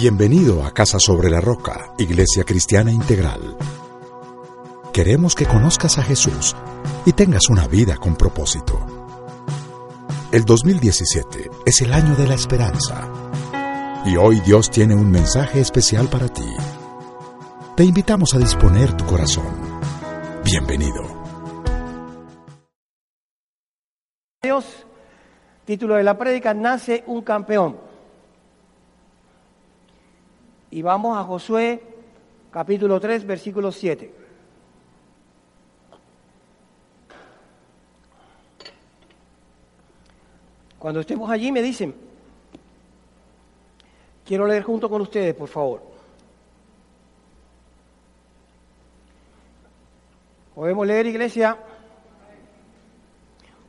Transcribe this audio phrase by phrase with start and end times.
[0.00, 3.54] Bienvenido a Casa sobre la Roca, Iglesia Cristiana Integral.
[4.94, 6.56] Queremos que conozcas a Jesús
[7.04, 8.80] y tengas una vida con propósito.
[10.32, 13.10] El 2017 es el año de la esperanza.
[14.06, 16.48] Y hoy Dios tiene un mensaje especial para ti.
[17.76, 19.52] Te invitamos a disponer tu corazón.
[20.42, 21.02] Bienvenido.
[24.40, 24.64] Dios,
[25.66, 27.89] título de la prédica, nace un campeón.
[30.70, 31.82] Y vamos a Josué
[32.50, 34.14] capítulo 3, versículo 7.
[40.78, 41.94] Cuando estemos allí me dicen,
[44.24, 45.82] quiero leer junto con ustedes, por favor.
[50.54, 51.58] Podemos leer, iglesia,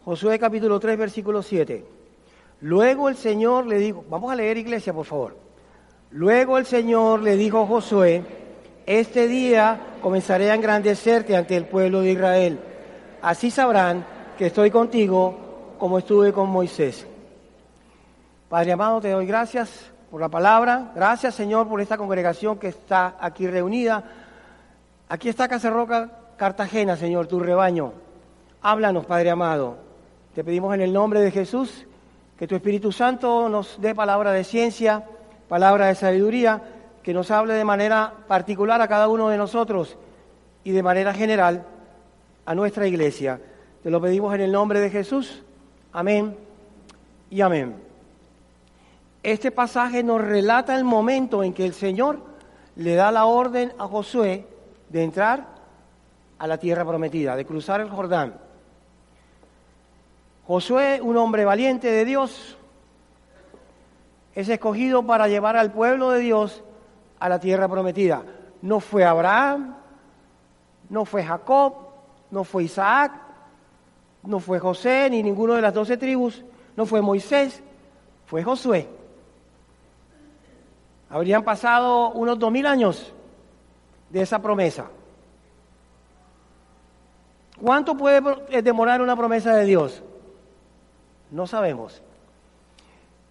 [0.05, 1.85] Josué capítulo 3, versículo 7.
[2.61, 5.50] Luego el Señor le dijo, vamos a leer, iglesia, por favor.
[6.11, 8.23] Luego el Señor le dijo a Josué,
[8.85, 12.59] este día comenzaré a engrandecerte ante el pueblo de Israel.
[13.21, 14.05] Así sabrán
[14.37, 17.07] que estoy contigo como estuve con Moisés.
[18.49, 20.91] Padre amado, te doy gracias por la palabra.
[20.93, 24.03] Gracias, Señor, por esta congregación que está aquí reunida.
[25.07, 27.93] Aquí está Roca Cartagena, Señor, tu rebaño.
[28.61, 29.77] Háblanos, Padre amado.
[30.35, 31.85] Te pedimos en el nombre de Jesús
[32.37, 35.05] que tu Espíritu Santo nos dé palabra de ciencia
[35.51, 36.61] palabra de sabiduría
[37.03, 39.97] que nos hable de manera particular a cada uno de nosotros
[40.63, 41.65] y de manera general
[42.45, 43.37] a nuestra iglesia.
[43.83, 45.43] Te lo pedimos en el nombre de Jesús.
[45.91, 46.37] Amén
[47.29, 47.75] y amén.
[49.23, 52.21] Este pasaje nos relata el momento en que el Señor
[52.77, 54.47] le da la orden a Josué
[54.87, 55.47] de entrar
[56.39, 58.35] a la tierra prometida, de cruzar el Jordán.
[60.47, 62.57] Josué, un hombre valiente de Dios,
[64.35, 66.63] es escogido para llevar al pueblo de Dios
[67.19, 68.23] a la tierra prometida.
[68.61, 69.75] No fue Abraham,
[70.89, 71.73] no fue Jacob,
[72.29, 73.11] no fue Isaac,
[74.23, 76.43] no fue José, ni ninguno de las doce tribus,
[76.75, 77.61] no fue Moisés,
[78.25, 78.87] fue Josué.
[81.09, 83.13] Habrían pasado unos dos mil años
[84.09, 84.85] de esa promesa.
[87.61, 90.01] ¿Cuánto puede demorar una promesa de Dios?
[91.29, 92.01] No sabemos.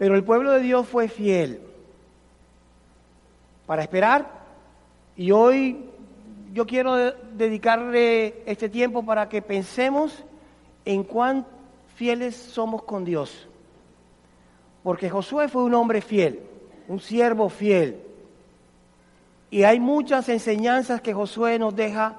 [0.00, 1.60] Pero el pueblo de Dios fue fiel
[3.66, 4.30] para esperar
[5.14, 5.90] y hoy
[6.54, 6.96] yo quiero
[7.36, 10.24] dedicarle este tiempo para que pensemos
[10.86, 11.44] en cuán
[11.96, 13.46] fieles somos con Dios.
[14.82, 16.40] Porque Josué fue un hombre fiel,
[16.88, 18.00] un siervo fiel.
[19.50, 22.16] Y hay muchas enseñanzas que Josué nos deja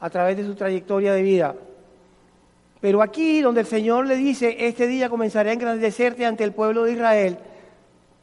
[0.00, 1.56] a través de su trayectoria de vida.
[2.82, 6.82] Pero aquí donde el Señor le dice, este día comenzaré a engrandecerte ante el pueblo
[6.82, 7.38] de Israel,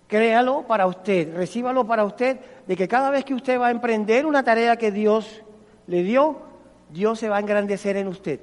[0.05, 2.37] créalo para usted, recíbalo para usted,
[2.67, 5.43] de que cada vez que usted va a emprender una tarea que Dios
[5.87, 6.39] le dio,
[6.89, 8.41] Dios se va a engrandecer en usted.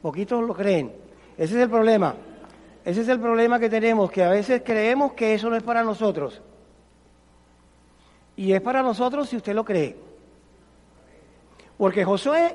[0.00, 0.92] Poquitos lo creen.
[1.36, 2.14] Ese es el problema.
[2.84, 5.82] Ese es el problema que tenemos, que a veces creemos que eso no es para
[5.82, 6.40] nosotros.
[8.36, 9.96] Y es para nosotros si usted lo cree.
[11.76, 12.54] Porque Josué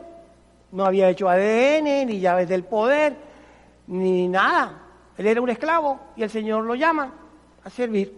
[0.72, 3.16] no había hecho ADN, ni llaves del poder,
[3.88, 4.81] ni nada.
[5.17, 7.13] Él era un esclavo y el Señor lo llama
[7.63, 8.13] a servir.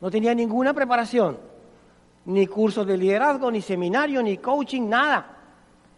[0.00, 1.38] No tenía ninguna preparación,
[2.26, 5.38] ni cursos de liderazgo, ni seminario, ni coaching, nada.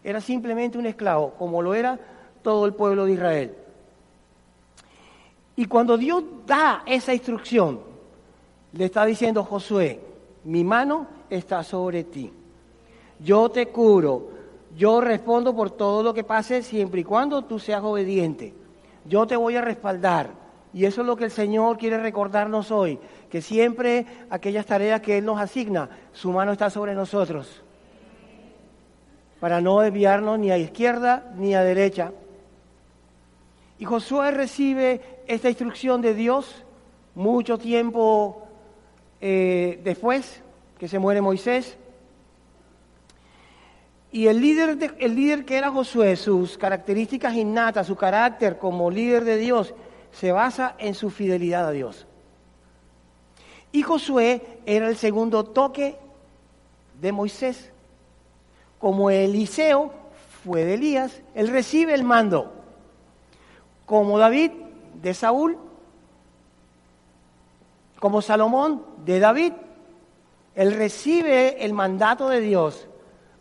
[0.03, 1.99] Era simplemente un esclavo, como lo era
[2.41, 3.55] todo el pueblo de Israel.
[5.55, 7.79] Y cuando Dios da esa instrucción,
[8.73, 9.99] le está diciendo Josué,
[10.43, 12.31] mi mano está sobre ti.
[13.19, 14.29] Yo te curo,
[14.77, 18.53] yo respondo por todo lo que pase siempre y cuando tú seas obediente.
[19.05, 20.29] Yo te voy a respaldar.
[20.71, 22.99] Y eso es lo que el Señor quiere recordarnos hoy,
[23.31, 27.63] que siempre aquellas tareas que Él nos asigna, su mano está sobre nosotros,
[29.39, 32.11] para no desviarnos ni a izquierda ni a derecha.
[33.79, 36.63] Y Josué recibe esta instrucción de Dios
[37.15, 38.47] mucho tiempo
[39.21, 40.43] eh, después
[40.77, 41.77] que se muere Moisés.
[44.11, 49.25] Y el líder, el líder que era Josué, sus características innatas, su carácter como líder
[49.25, 49.73] de Dios,
[50.11, 52.07] se basa en su fidelidad a Dios.
[53.71, 55.97] Y Josué era el segundo toque
[57.01, 57.71] de Moisés.
[58.79, 59.91] Como Eliseo
[60.43, 62.53] fue de Elías, él recibe el mando.
[63.85, 64.51] Como David
[65.01, 65.57] de Saúl,
[67.99, 69.53] como Salomón de David,
[70.55, 72.87] él recibe el mandato de Dios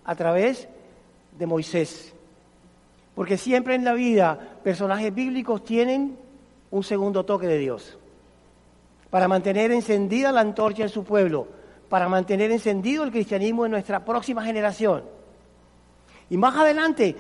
[0.07, 0.69] a través
[1.37, 2.15] de Moisés.
[3.15, 6.17] Porque siempre en la vida personajes bíblicos tienen
[6.71, 7.99] un segundo toque de Dios
[9.11, 11.47] para mantener encendida la antorcha en su pueblo,
[11.89, 15.05] para mantener encendido el cristianismo en nuestra próxima generación.
[16.29, 17.17] Y más adelante,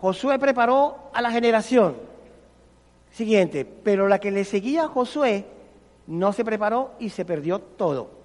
[0.00, 1.96] Josué preparó a la generación
[3.10, 5.46] siguiente, pero la que le seguía a Josué
[6.06, 8.17] no se preparó y se perdió todo.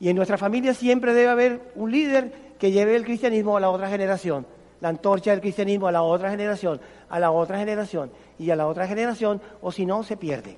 [0.00, 3.70] Y en nuestra familia siempre debe haber un líder que lleve el cristianismo a la
[3.70, 4.46] otra generación,
[4.80, 6.80] la antorcha del cristianismo a la otra generación,
[7.10, 10.56] a la otra generación y a la otra generación, o si no, se pierde.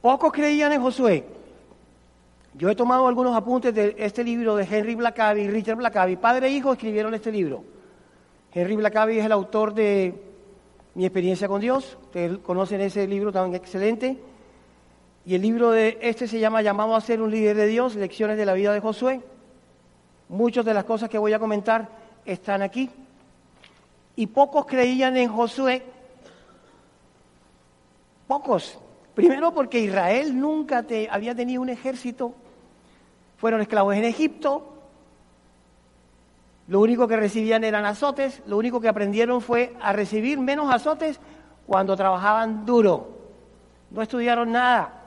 [0.00, 1.24] Pocos creían en Josué.
[2.54, 6.16] Yo he tomado algunos apuntes de este libro de Henry Blackaby y Richard Blackaby.
[6.16, 7.62] Padre e hijo escribieron este libro.
[8.52, 10.14] Henry Blackaby es el autor de
[10.94, 11.96] Mi experiencia con Dios.
[12.02, 14.18] Ustedes conocen ese libro tan excelente.
[15.24, 18.36] Y el libro de este se llama Llamado a ser un líder de Dios, lecciones
[18.36, 19.20] de la vida de Josué.
[20.28, 21.88] Muchas de las cosas que voy a comentar
[22.24, 22.88] están aquí.
[24.16, 25.82] Y pocos creían en Josué.
[28.26, 28.78] Pocos.
[29.14, 32.32] Primero porque Israel nunca te, había tenido un ejército.
[33.36, 34.66] Fueron esclavos en Egipto.
[36.68, 38.42] Lo único que recibían eran azotes.
[38.46, 41.20] Lo único que aprendieron fue a recibir menos azotes
[41.66, 43.18] cuando trabajaban duro.
[43.90, 44.99] No estudiaron nada.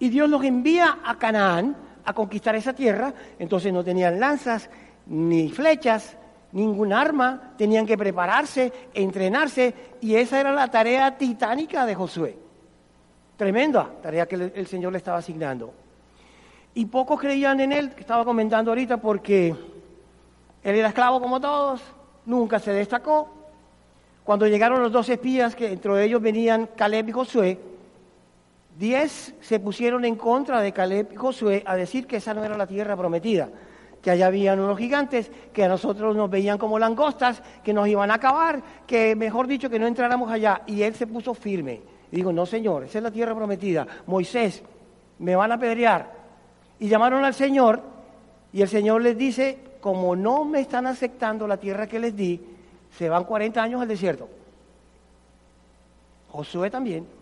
[0.00, 3.14] Y Dios los envía a Canaán a conquistar esa tierra.
[3.38, 4.68] Entonces no tenían lanzas
[5.06, 6.16] ni flechas,
[6.52, 7.52] ningún arma.
[7.56, 9.72] Tenían que prepararse, entrenarse.
[10.00, 12.36] Y esa era la tarea titánica de Josué.
[13.36, 15.72] Tremenda tarea que el Señor le estaba asignando.
[16.74, 21.82] Y pocos creían en él, que estaba comentando ahorita, porque él era esclavo como todos,
[22.26, 23.28] nunca se destacó.
[24.24, 27.69] Cuando llegaron los dos espías, que entre ellos venían Caleb y Josué,
[28.80, 32.56] diez se pusieron en contra de Caleb y Josué a decir que esa no era
[32.56, 33.50] la tierra prometida,
[34.00, 38.10] que allá habían unos gigantes, que a nosotros nos veían como langostas, que nos iban
[38.10, 40.62] a acabar, que mejor dicho que no entráramos allá.
[40.66, 43.86] Y él se puso firme y digo, no, Señor, esa es la tierra prometida.
[44.06, 44.62] Moisés,
[45.18, 46.10] me van a apedrear.
[46.78, 47.82] Y llamaron al Señor
[48.50, 52.40] y el Señor les dice, como no me están aceptando la tierra que les di,
[52.96, 54.26] se van 40 años al desierto.
[56.30, 57.19] Josué también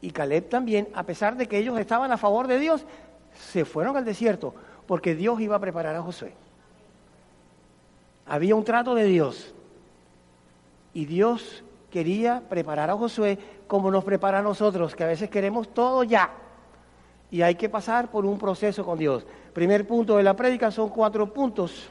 [0.00, 2.84] y Caleb también, a pesar de que ellos estaban a favor de Dios,
[3.34, 4.54] se fueron al desierto
[4.86, 6.32] porque Dios iba a preparar a Josué.
[8.26, 9.54] Había un trato de Dios
[10.94, 15.68] y Dios quería preparar a Josué como nos prepara a nosotros, que a veces queremos
[15.68, 16.30] todo ya.
[17.30, 19.26] Y hay que pasar por un proceso con Dios.
[19.52, 21.90] Primer punto de la prédica son cuatro puntos.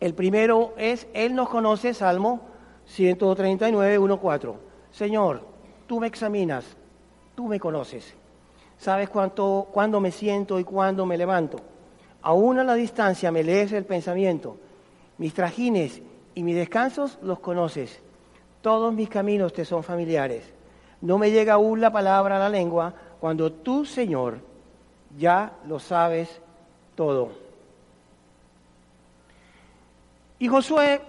[0.00, 2.40] El primero es, Él nos conoce, Salmo
[2.86, 4.56] 139, 1, 4.
[4.90, 5.49] Señor,
[5.90, 6.64] tú me examinas,
[7.34, 8.14] tú me conoces.
[8.78, 11.58] Sabes cuánto, cuándo me siento y cuándo me levanto.
[12.22, 14.56] Aún a la distancia me lees el pensamiento.
[15.18, 16.00] Mis trajines
[16.36, 17.98] y mis descansos los conoces.
[18.62, 20.44] Todos mis caminos te son familiares.
[21.00, 24.38] No me llega aún la palabra a la lengua cuando tú, Señor,
[25.18, 26.40] ya lo sabes
[26.94, 27.30] todo.
[30.38, 31.00] Y Josué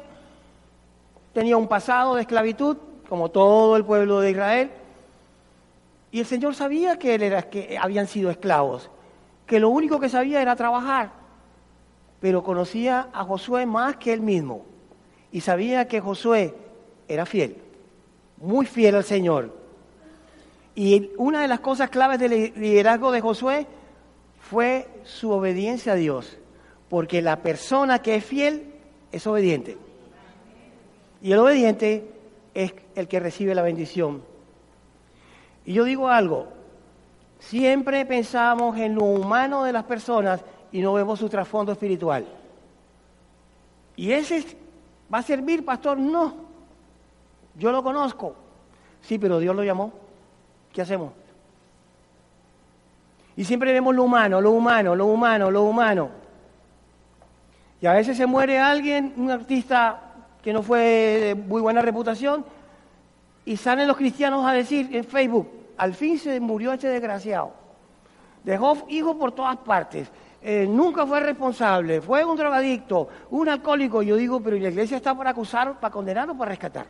[1.33, 2.77] tenía un pasado de esclavitud,
[3.11, 4.71] como todo el pueblo de Israel,
[6.11, 8.89] y el Señor sabía que, él era, que habían sido esclavos,
[9.45, 11.11] que lo único que sabía era trabajar,
[12.21, 14.63] pero conocía a Josué más que él mismo,
[15.29, 16.55] y sabía que Josué
[17.09, 17.57] era fiel,
[18.37, 19.57] muy fiel al Señor.
[20.73, 23.67] Y una de las cosas claves del liderazgo de Josué
[24.39, 26.37] fue su obediencia a Dios,
[26.87, 28.73] porque la persona que es fiel
[29.11, 29.77] es obediente.
[31.21, 32.20] Y el obediente
[32.53, 34.23] es el que recibe la bendición.
[35.65, 36.47] Y yo digo algo,
[37.39, 42.25] siempre pensamos en lo humano de las personas y no vemos su trasfondo espiritual.
[43.95, 44.45] ¿Y ese
[45.13, 45.97] va a servir, pastor?
[45.97, 46.35] No.
[47.55, 48.35] Yo lo conozco.
[49.01, 49.91] Sí, pero Dios lo llamó.
[50.71, 51.13] ¿Qué hacemos?
[53.35, 56.09] Y siempre vemos lo humano, lo humano, lo humano, lo humano.
[57.81, 60.10] Y a veces se muere alguien, un artista
[60.43, 62.45] que no fue de muy buena reputación,
[63.45, 67.53] y salen los cristianos a decir en Facebook, al fin se murió este desgraciado.
[68.43, 70.09] Dejó hijos por todas partes.
[70.43, 74.01] Eh, nunca fue responsable, fue un drogadicto, un alcohólico.
[74.01, 76.87] Yo digo, pero la iglesia está para acusar, para condenar o para rescatar?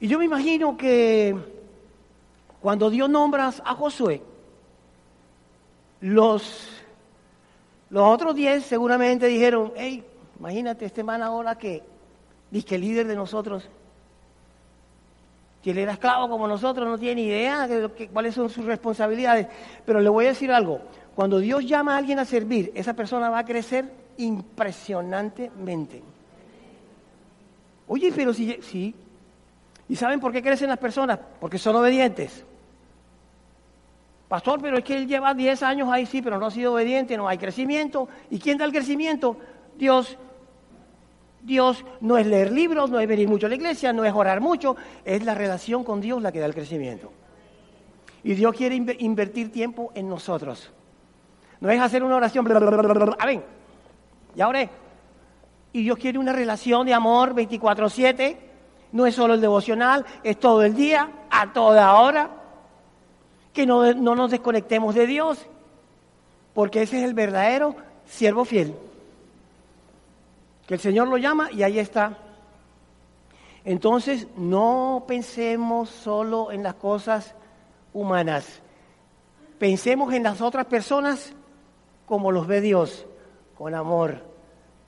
[0.00, 1.36] Y yo me imagino que
[2.62, 4.22] cuando Dios nombra a Josué,
[6.00, 6.77] los,
[7.90, 10.04] los otros diez seguramente dijeron, hey,
[10.38, 11.82] imagínate este man ahora que
[12.50, 13.68] dice que líder de nosotros,
[15.62, 19.48] que él era esclavo como nosotros, no tiene idea de cuáles son sus responsabilidades.
[19.84, 20.80] Pero le voy a decir algo,
[21.14, 26.02] cuando Dios llama a alguien a servir, esa persona va a crecer impresionantemente.
[27.88, 28.94] Oye, pero si, sí.
[29.88, 31.18] ¿Y saben por qué crecen las personas?
[31.40, 32.44] Porque son obedientes.
[34.28, 37.16] Pastor, pero es que él lleva 10 años ahí, sí, pero no ha sido obediente,
[37.16, 38.08] no hay crecimiento.
[38.30, 39.36] ¿Y quién da el crecimiento?
[39.76, 40.18] Dios.
[41.40, 44.40] Dios no es leer libros, no es venir mucho a la iglesia, no es orar
[44.40, 47.10] mucho, es la relación con Dios la que da el crecimiento.
[48.22, 50.70] Y Dios quiere invertir tiempo en nosotros.
[51.60, 52.46] No es hacer una oración,
[53.18, 53.42] amén,
[54.34, 54.68] ya oré.
[55.72, 58.36] Y Dios quiere una relación de amor 24/7.
[58.92, 62.37] No es solo el devocional, es todo el día, a toda hora
[63.58, 65.44] que no, nos desconectemos de Dios,
[66.54, 67.74] porque ese es el verdadero
[68.06, 68.72] siervo fiel.
[70.64, 72.16] Que el Señor lo llama y ahí está.
[73.64, 77.34] Entonces, no pensemos solo en las cosas
[77.92, 78.46] humanas.
[79.58, 81.32] Pensemos en las otras personas
[82.06, 83.06] como los ve Dios,
[83.56, 84.22] con amor,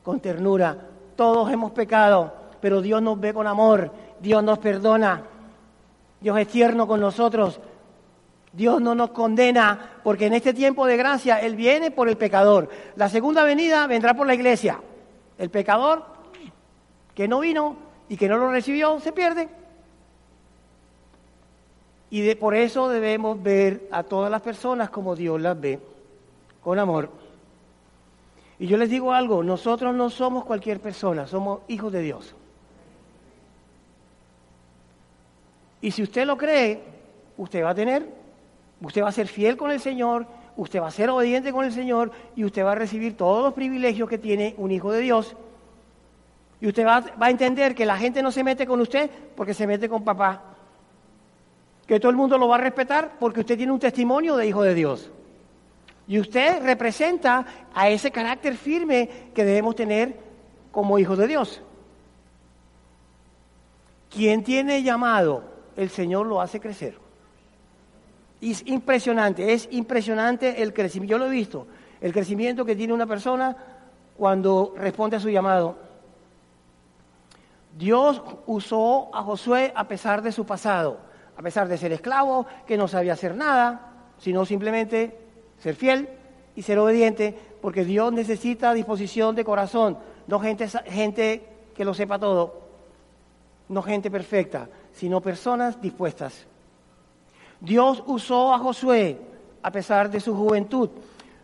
[0.04, 0.78] con ternura.
[1.16, 5.24] Todos hemos pecado, pero Dios nos ve con amor, Dios nos perdona,
[6.20, 7.58] Dios es tierno con nosotros,
[8.52, 12.68] Dios no nos condena porque en este tiempo de gracia Él viene por el pecador.
[12.96, 14.80] La segunda venida vendrá por la iglesia.
[15.38, 16.04] El pecador
[17.14, 17.76] que no vino
[18.08, 19.48] y que no lo recibió se pierde.
[22.10, 25.78] Y por eso debemos ver a todas las personas como Dios las ve,
[26.60, 27.08] con amor.
[28.58, 32.34] Y yo les digo algo, nosotros no somos cualquier persona, somos hijos de Dios.
[35.80, 36.82] Y si usted lo cree,
[37.38, 38.19] usted va a tener
[38.80, 41.72] Usted va a ser fiel con el Señor, usted va a ser obediente con el
[41.72, 45.36] Señor y usted va a recibir todos los privilegios que tiene un hijo de Dios.
[46.60, 49.66] Y usted va, a entender que la gente no se mete con usted porque se
[49.66, 50.42] mete con papá.
[51.86, 54.62] Que todo el mundo lo va a respetar porque usted tiene un testimonio de hijo
[54.62, 55.10] de Dios.
[56.06, 60.18] Y usted representa a ese carácter firme que debemos tener
[60.70, 61.62] como hijos de Dios.
[64.10, 65.44] Quien tiene llamado,
[65.76, 67.09] el Señor lo hace crecer.
[68.40, 71.12] Es impresionante, es impresionante el crecimiento.
[71.12, 71.66] Yo lo he visto,
[72.00, 73.56] el crecimiento que tiene una persona
[74.16, 75.76] cuando responde a su llamado.
[77.76, 80.98] Dios usó a Josué a pesar de su pasado,
[81.36, 85.16] a pesar de ser esclavo, que no sabía hacer nada, sino simplemente
[85.58, 86.08] ser fiel
[86.56, 92.18] y ser obediente, porque Dios necesita disposición de corazón, no gente, gente que lo sepa
[92.18, 92.60] todo,
[93.68, 96.46] no gente perfecta, sino personas dispuestas.
[97.60, 99.20] Dios usó a Josué
[99.62, 100.90] a pesar de su juventud.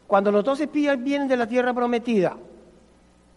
[0.07, 2.37] Cuando los dos espías vienen de la tierra prometida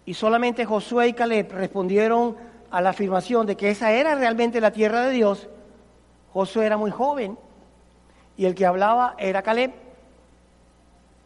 [0.05, 2.35] y solamente Josué y Caleb respondieron
[2.71, 5.47] a la afirmación de que esa era realmente la tierra de Dios,
[6.33, 7.37] Josué era muy joven
[8.37, 9.73] y el que hablaba era Caleb.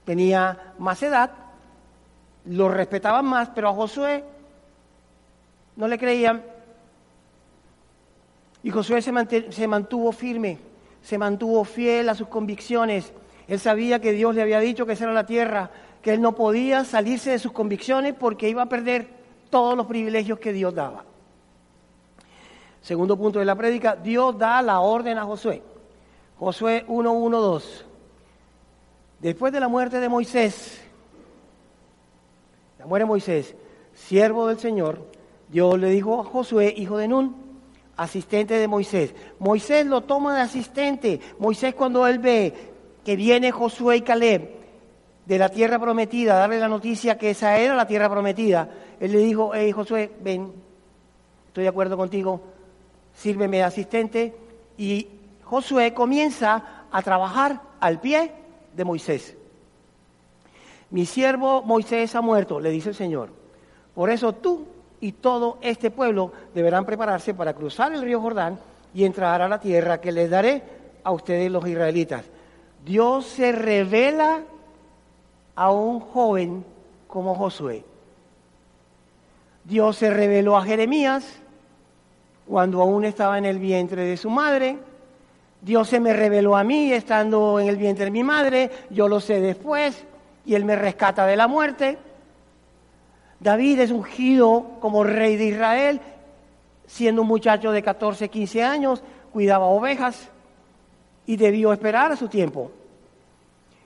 [0.05, 1.31] Tenía más edad,
[2.45, 4.23] lo respetaban más, pero a Josué
[5.75, 6.43] no le creían.
[8.63, 10.57] Y Josué se, mantuvo firme
[11.03, 13.13] se mantuvo fiel a sus convicciones.
[13.47, 15.69] Él sabía que Dios le había dicho que esa era la tierra,
[16.01, 19.07] que él no podía salirse de sus convicciones porque iba a perder
[19.49, 21.03] todos los privilegios que Dios daba.
[22.81, 25.61] Segundo punto de la prédica, Dios da la orden a Josué.
[26.39, 27.83] Josué 1.1.2.
[29.19, 30.81] Después de la muerte de Moisés,
[32.79, 33.55] la muerte de Moisés,
[33.93, 35.05] siervo del Señor,
[35.49, 37.42] Dios le dijo a Josué, hijo de Nun,
[37.97, 39.13] asistente de Moisés.
[39.39, 41.19] Moisés lo toma de asistente.
[41.39, 42.53] Moisés cuando él ve
[43.03, 44.49] que viene Josué y Caleb
[45.25, 48.69] de la tierra prometida, darle la noticia que esa era la tierra prometida,
[48.99, 50.51] él le dijo, hey Josué, ven,
[51.47, 52.41] estoy de acuerdo contigo,
[53.15, 54.35] sírveme de asistente.
[54.77, 55.07] Y
[55.43, 58.31] Josué comienza a trabajar al pie
[58.75, 59.35] de Moisés.
[60.89, 63.29] Mi siervo Moisés ha muerto, le dice el Señor.
[63.95, 64.67] Por eso tú
[65.03, 68.57] y todo este pueblo deberán prepararse para cruzar el río Jordán
[68.93, 70.63] y entrar a la tierra que les daré
[71.03, 72.23] a ustedes los israelitas.
[72.85, 74.43] Dios se revela
[75.55, 76.63] a un joven
[77.05, 77.83] como Josué.
[79.65, 81.25] Dios se reveló a Jeremías
[82.47, 84.77] cuando aún estaba en el vientre de su madre.
[85.61, 88.71] Dios se me reveló a mí estando en el vientre de mi madre.
[88.89, 90.05] Yo lo sé después
[90.45, 91.97] y Él me rescata de la muerte.
[93.43, 96.01] David es ungido como rey de Israel
[96.87, 100.29] siendo un muchacho de 14, 15 años, cuidaba ovejas
[101.25, 102.71] y debió esperar a su tiempo.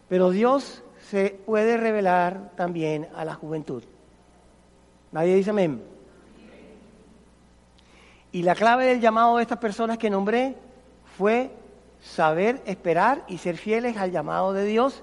[0.09, 3.83] Pero Dios se puede revelar también a la juventud.
[5.11, 5.81] Nadie dice amén.
[8.31, 10.55] Y la clave del llamado de estas personas que nombré
[11.17, 11.49] fue
[12.01, 15.01] saber esperar y ser fieles al llamado de Dios,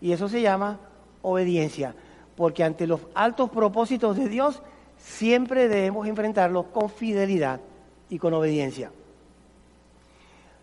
[0.00, 0.78] y eso se llama
[1.22, 1.94] obediencia,
[2.36, 4.62] porque ante los altos propósitos de Dios
[4.98, 7.60] siempre debemos enfrentarlos con fidelidad
[8.08, 8.90] y con obediencia.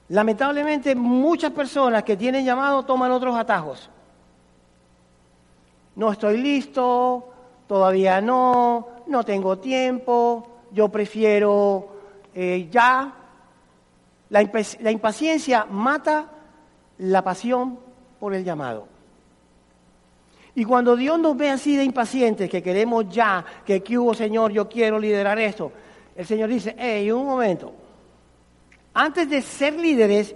[0.10, 3.90] Lamentablemente muchas personas que tienen llamado toman otros atajos.
[5.96, 7.30] No estoy listo,
[7.68, 11.88] todavía no, no tengo tiempo, yo prefiero
[12.34, 13.14] eh, ya.
[14.30, 14.50] La,
[14.80, 16.32] la impaciencia mata
[16.98, 17.80] la pasión
[18.20, 18.93] por el llamado.
[20.56, 24.52] Y cuando Dios nos ve así de impacientes, que queremos ya, que aquí hubo Señor,
[24.52, 25.72] yo quiero liderar esto,
[26.16, 27.74] el Señor dice, hey, un momento,
[28.94, 30.36] antes de ser líderes,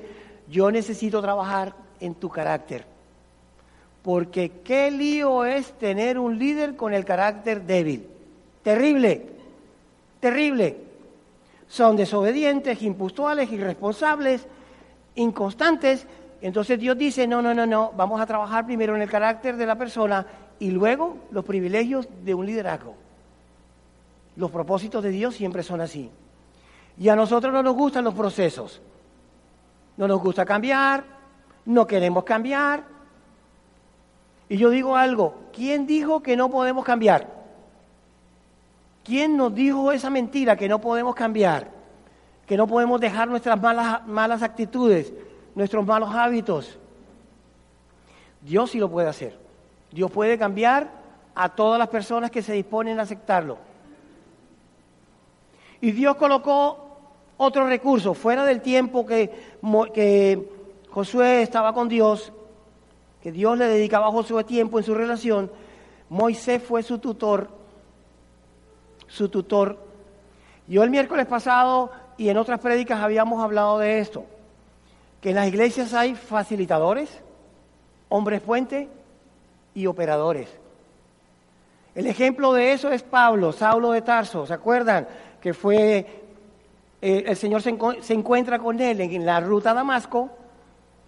[0.49, 2.85] yo necesito trabajar en tu carácter.
[4.01, 8.07] Porque qué lío es tener un líder con el carácter débil.
[8.63, 9.25] Terrible,
[10.19, 10.77] terrible.
[11.67, 14.47] Son desobedientes, impuntuales, irresponsables,
[15.15, 16.07] inconstantes.
[16.41, 19.65] Entonces Dios dice, no, no, no, no, vamos a trabajar primero en el carácter de
[19.65, 20.25] la persona
[20.59, 22.95] y luego los privilegios de un liderazgo.
[24.35, 26.11] Los propósitos de Dios siempre son así.
[26.99, 28.81] Y a nosotros no nos gustan los procesos.
[29.97, 31.03] No nos gusta cambiar,
[31.65, 32.83] no queremos cambiar.
[34.47, 37.27] Y yo digo algo, ¿quién dijo que no podemos cambiar?
[39.03, 41.69] ¿Quién nos dijo esa mentira que no podemos cambiar?
[42.45, 45.13] Que no podemos dejar nuestras malas, malas actitudes,
[45.57, 46.77] nuestros malos hábitos.
[48.41, 49.35] Dios sí lo puede hacer.
[49.91, 50.91] Dios puede cambiar
[51.33, 53.57] a todas las personas que se disponen a aceptarlo.
[55.81, 56.99] Y Dios colocó
[57.37, 59.31] otro recurso, fuera del tiempo que,
[59.95, 60.47] que
[60.91, 62.31] Josué estaba con Dios,
[63.23, 65.51] que Dios le dedicaba a Josué tiempo en su relación,
[66.07, 67.49] Moisés fue su tutor,
[69.07, 69.79] su tutor.
[70.67, 74.25] Yo el miércoles pasado y en otras prédicas habíamos hablado de esto,
[75.21, 77.09] que en las iglesias hay facilitadores,
[78.09, 78.87] hombres puente
[79.73, 80.49] y operadores.
[81.95, 85.07] El ejemplo de eso es Pablo, Saulo de Tarso, ¿se acuerdan?
[85.41, 86.05] Que fue
[87.01, 87.69] eh, el Señor se,
[88.13, 90.29] encuentra con él en, la ruta a Damasco,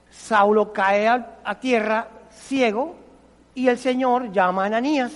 [0.10, 2.96] Saulo cae a, tierra ciego
[3.56, 5.12] y el Señor llama a Ananías.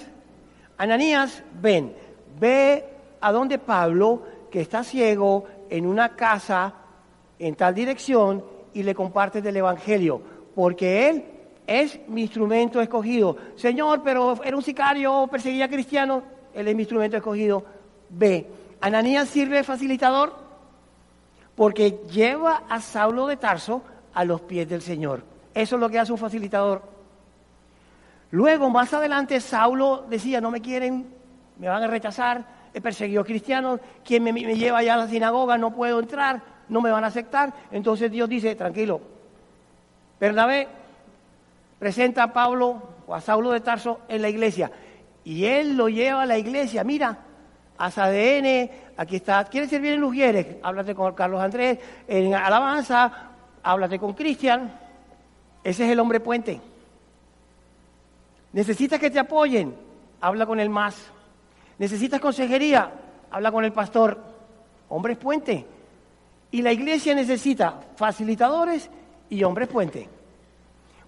[0.78, 1.96] Ananías, ven,
[2.40, 2.86] ve
[3.22, 6.74] a donde Pablo, que está ciego, en una casa
[7.38, 10.22] en tal dirección y le comparte del Evangelio,
[10.56, 11.26] porque él
[11.68, 13.38] es mi instrumento escogido.
[13.56, 17.64] Señor, pero era un sicario, perseguía a cristianos, él es mi instrumento escogido.
[18.10, 18.48] Ve,
[18.82, 20.34] Ananías sirve facilitador,
[21.56, 23.84] porque lleva a Saulo de Tarso
[24.14, 25.24] a los pies del Señor.
[25.54, 26.82] Eso es lo que hace un facilitador.
[28.32, 31.08] Luego, más adelante, Saulo decía, no me quieren,
[31.60, 35.72] me van a rechazar, he perseguido cristianos, quien me, lleva allá a la sinagoga, no
[35.72, 37.54] puedo entrar, no me van a aceptar.
[37.71, 39.02] Entonces Dios dice, tranquilo,
[40.19, 40.67] Bernabé
[41.80, 44.71] presenta a Pablo o a Saulo de Tarso en la iglesia
[45.23, 46.84] y él lo lleva a la iglesia.
[46.84, 47.17] Mira,
[47.78, 49.43] ASADN, aquí está.
[49.45, 50.58] ¿Quieres servir en Lugieres?
[50.62, 51.80] Háblate con Carlos Andrés.
[52.08, 53.12] En Alabanza,
[53.63, 54.71] háblate con Cristian.
[55.63, 56.60] Ese es el hombre puente.
[58.52, 59.73] ¿Necesitas que te apoyen?
[60.21, 60.95] Habla con el más.
[61.80, 62.91] ¿Necesitas consejería?
[63.32, 64.17] Habla con el pastor.
[64.89, 65.65] Hombres puente.
[66.54, 68.88] Y la iglesia necesita facilitadores
[69.28, 70.08] y hombres puente.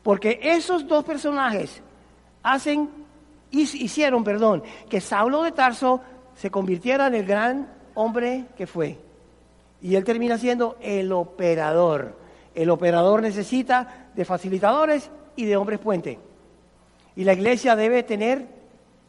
[0.02, 1.84] Porque esos dos personajes
[2.42, 2.90] hacen,
[3.52, 6.02] hicieron, perdón, que Saulo de Tarso
[6.34, 8.98] se convirtiera en el gran hombre que fue.
[9.84, 12.18] Y él termina siendo el operador.
[12.56, 16.18] El operador necesita de facilitadores y de hombres puente.
[17.16, 18.48] Y la iglesia debe tener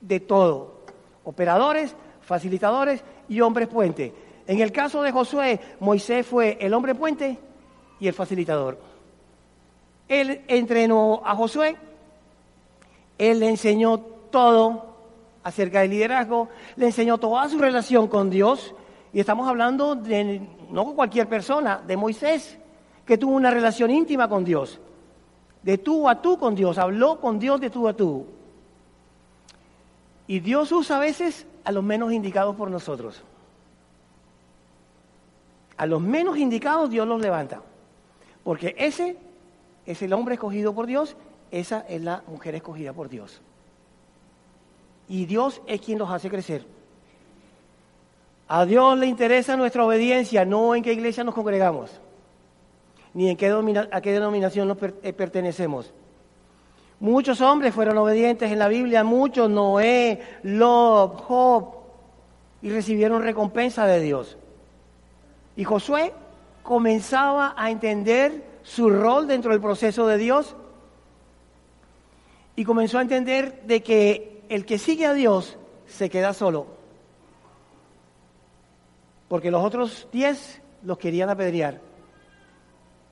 [0.02, 0.82] de todo.
[1.24, 4.25] Operadores, facilitadores y hombres puente.
[4.46, 7.38] En el caso de Josué, Moisés fue el hombre puente
[7.98, 8.78] y el facilitador.
[10.08, 11.76] Él entrenó a Josué,
[13.18, 13.98] él le enseñó
[14.30, 14.94] todo
[15.42, 18.74] acerca del liderazgo, le enseñó toda su relación con Dios,
[19.12, 22.58] y estamos hablando de no cualquier persona, de Moisés,
[23.04, 24.80] que tuvo una relación íntima con Dios,
[25.62, 28.26] de tú a tú con Dios, habló con Dios de tú a tú.
[30.28, 33.22] Y Dios usa a veces a los menos indicados por nosotros.
[35.76, 37.62] A los menos indicados Dios los levanta.
[38.44, 39.16] Porque ese
[39.84, 41.16] es el hombre escogido por Dios,
[41.50, 43.40] esa es la mujer escogida por Dios
[45.08, 46.64] y Dios es quien los hace crecer.
[48.48, 51.90] A Dios le interesa nuestra obediencia, no en qué iglesia nos congregamos,
[53.14, 53.48] ni en qué
[53.90, 55.92] a qué denominación nos eh, pertenecemos.
[56.98, 61.74] Muchos hombres fueron obedientes en la Biblia, muchos, Noé, Lot, Job,
[62.62, 64.38] y recibieron recompensa de Dios.
[65.56, 66.12] Y Josué
[66.62, 70.54] comenzaba a entender su rol dentro del proceso de Dios
[72.56, 76.66] y comenzó a entender de que el que sigue a Dios se queda solo.
[79.28, 81.80] Porque los otros diez los querían apedrear.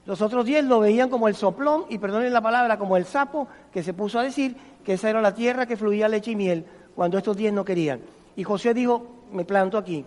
[0.07, 3.48] Los otros diez lo veían como el soplón, y perdonen la palabra, como el sapo
[3.72, 4.54] que se puso a decir
[4.85, 8.00] que esa era la tierra que fluía leche y miel, cuando estos diez no querían.
[8.37, 10.04] Y José dijo, me planto aquí,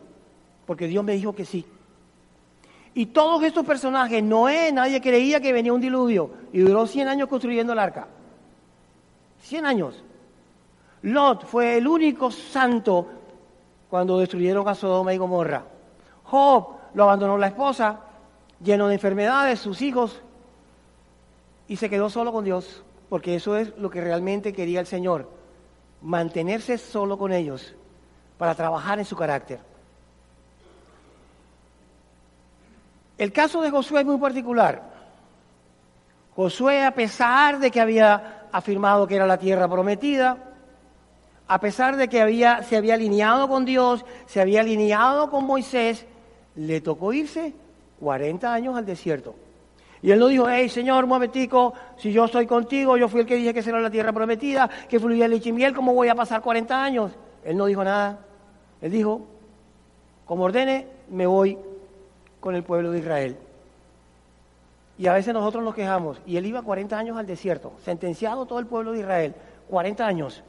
[0.67, 1.65] porque Dios me dijo que sí.
[2.97, 7.29] Y todos estos personajes, Noé, nadie creía que venía un diluvio, y duró 100 años
[7.29, 8.07] construyendo el arca.
[9.43, 10.03] 100 años.
[11.03, 13.07] Lot fue el único santo
[13.87, 15.63] cuando destruyeron a Sodoma y Gomorra.
[16.23, 17.99] Job lo abandonó la esposa,
[18.63, 20.19] lleno de enfermedades, sus hijos,
[21.67, 25.29] y se quedó solo con Dios, porque eso es lo que realmente quería el Señor,
[26.01, 27.75] mantenerse solo con ellos
[28.39, 29.66] para trabajar en su carácter.
[33.17, 34.83] El caso de Josué es muy particular.
[36.35, 40.37] Josué, a pesar de que había afirmado que era la tierra prometida,
[41.47, 46.05] a pesar de que había, se había alineado con Dios, se había alineado con Moisés,
[46.55, 47.53] le tocó irse
[47.99, 49.33] 40 años al desierto.
[50.01, 53.35] Y él no dijo, hey Señor, momentico, si yo estoy contigo, yo fui el que
[53.35, 56.83] dije que será la tierra prometida, que fluía leche y ¿cómo voy a pasar 40
[56.83, 57.11] años?
[57.43, 58.19] Él no dijo nada.
[58.79, 59.25] Él dijo,
[60.25, 61.57] como ordene, me voy
[62.47, 63.35] con el pueblo de Israel.
[64.97, 66.21] Y a veces nosotros nos quejamos.
[66.25, 69.35] Y él iba 40 años al desierto, sentenciado todo el pueblo de Israel.
[69.69, 70.41] 40 años.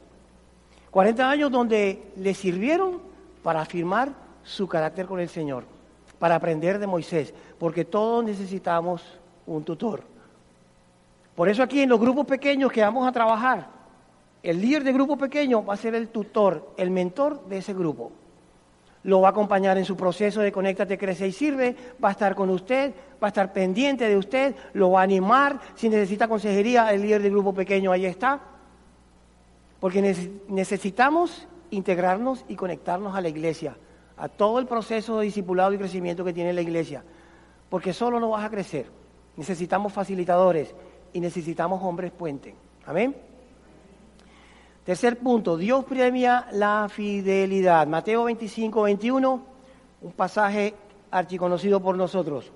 [0.92, 3.00] 40 años donde le sirvieron
[3.42, 4.12] para afirmar
[4.44, 5.64] su carácter con el Señor
[6.20, 9.02] para aprender de Moisés, porque todos necesitamos
[9.44, 10.04] un tutor.
[11.34, 13.66] Por eso aquí en los grupos pequeños que vamos a trabajar,
[14.44, 18.12] el líder de grupo pequeño va a ser el tutor, el mentor de ese grupo.
[19.08, 22.34] Lo va a acompañar en su proceso de Conéctate, Crece y Sirve, va a estar
[22.34, 25.58] con usted, va a estar pendiente de usted, lo va a animar.
[25.76, 28.38] Si necesita consejería, el líder de grupo pequeño ahí está.
[29.80, 30.02] Porque
[30.48, 33.78] necesitamos integrarnos y conectarnos a la iglesia
[34.18, 37.02] a todo el proceso de discipulado y crecimiento que tiene la iglesia,
[37.70, 38.90] porque solo no vas a crecer.
[39.36, 40.74] Necesitamos facilitadores
[41.14, 42.54] y necesitamos hombres puente.
[42.84, 43.27] Amén.
[44.88, 47.86] Tercer punto, Dios premia la fidelidad.
[47.86, 49.42] Mateo 25, 21,
[50.00, 50.72] un pasaje
[51.10, 52.50] archiconocido por nosotros.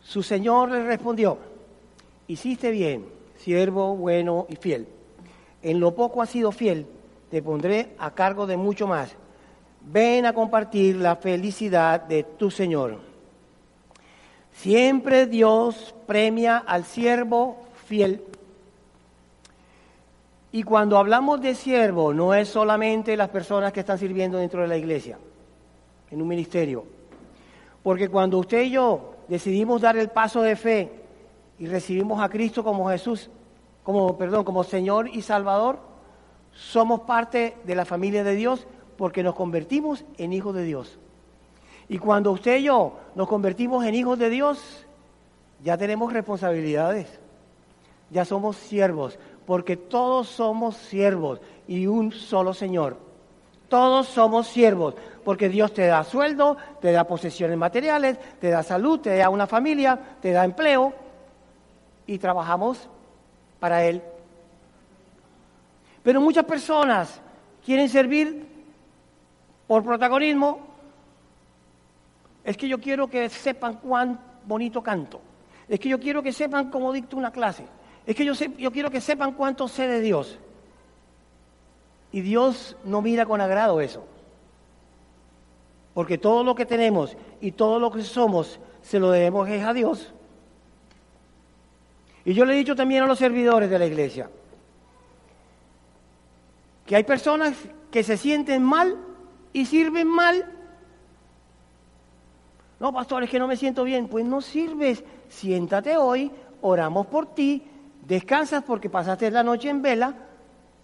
[0.00, 1.36] Su Señor le respondió,
[2.28, 3.04] hiciste bien,
[3.36, 4.88] siervo bueno y fiel
[5.62, 6.86] en lo poco has sido fiel,
[7.30, 9.10] te pondré a cargo de mucho más.
[9.82, 13.07] Ven a compartir la felicidad de tu Señor.
[14.58, 18.24] Siempre Dios premia al siervo fiel.
[20.50, 24.66] Y cuando hablamos de siervo, no es solamente las personas que están sirviendo dentro de
[24.66, 25.16] la iglesia,
[26.10, 26.84] en un ministerio.
[27.84, 30.90] Porque cuando usted y yo decidimos dar el paso de fe
[31.60, 33.30] y recibimos a Cristo como Jesús,
[33.84, 35.78] como, perdón, como Señor y Salvador,
[36.52, 38.66] somos parte de la familia de Dios
[38.96, 40.98] porque nos convertimos en hijos de Dios.
[41.88, 44.86] Y cuando usted y yo nos convertimos en hijos de Dios,
[45.62, 47.08] ya tenemos responsabilidades,
[48.10, 52.96] ya somos siervos, porque todos somos siervos y un solo Señor.
[53.68, 59.00] Todos somos siervos, porque Dios te da sueldo, te da posesiones materiales, te da salud,
[59.00, 60.94] te da una familia, te da empleo
[62.06, 62.88] y trabajamos
[63.60, 64.02] para Él.
[66.02, 67.20] Pero muchas personas
[67.64, 68.46] quieren servir
[69.66, 70.67] por protagonismo.
[72.48, 75.20] Es que yo quiero que sepan cuán bonito canto.
[75.68, 77.66] Es que yo quiero que sepan cómo dicto una clase.
[78.06, 80.38] Es que yo, yo quiero que sepan cuánto sé de Dios.
[82.10, 84.02] Y Dios no mira con agrado eso.
[85.92, 90.14] Porque todo lo que tenemos y todo lo que somos se lo debemos a Dios.
[92.24, 94.30] Y yo le he dicho también a los servidores de la iglesia
[96.86, 97.54] que hay personas
[97.90, 98.96] que se sienten mal
[99.52, 100.57] y sirven mal.
[102.80, 104.08] No, pastor, es que no me siento bien.
[104.08, 105.02] Pues no sirves.
[105.28, 107.62] Siéntate hoy, oramos por ti,
[108.06, 110.14] descansas porque pasaste la noche en vela,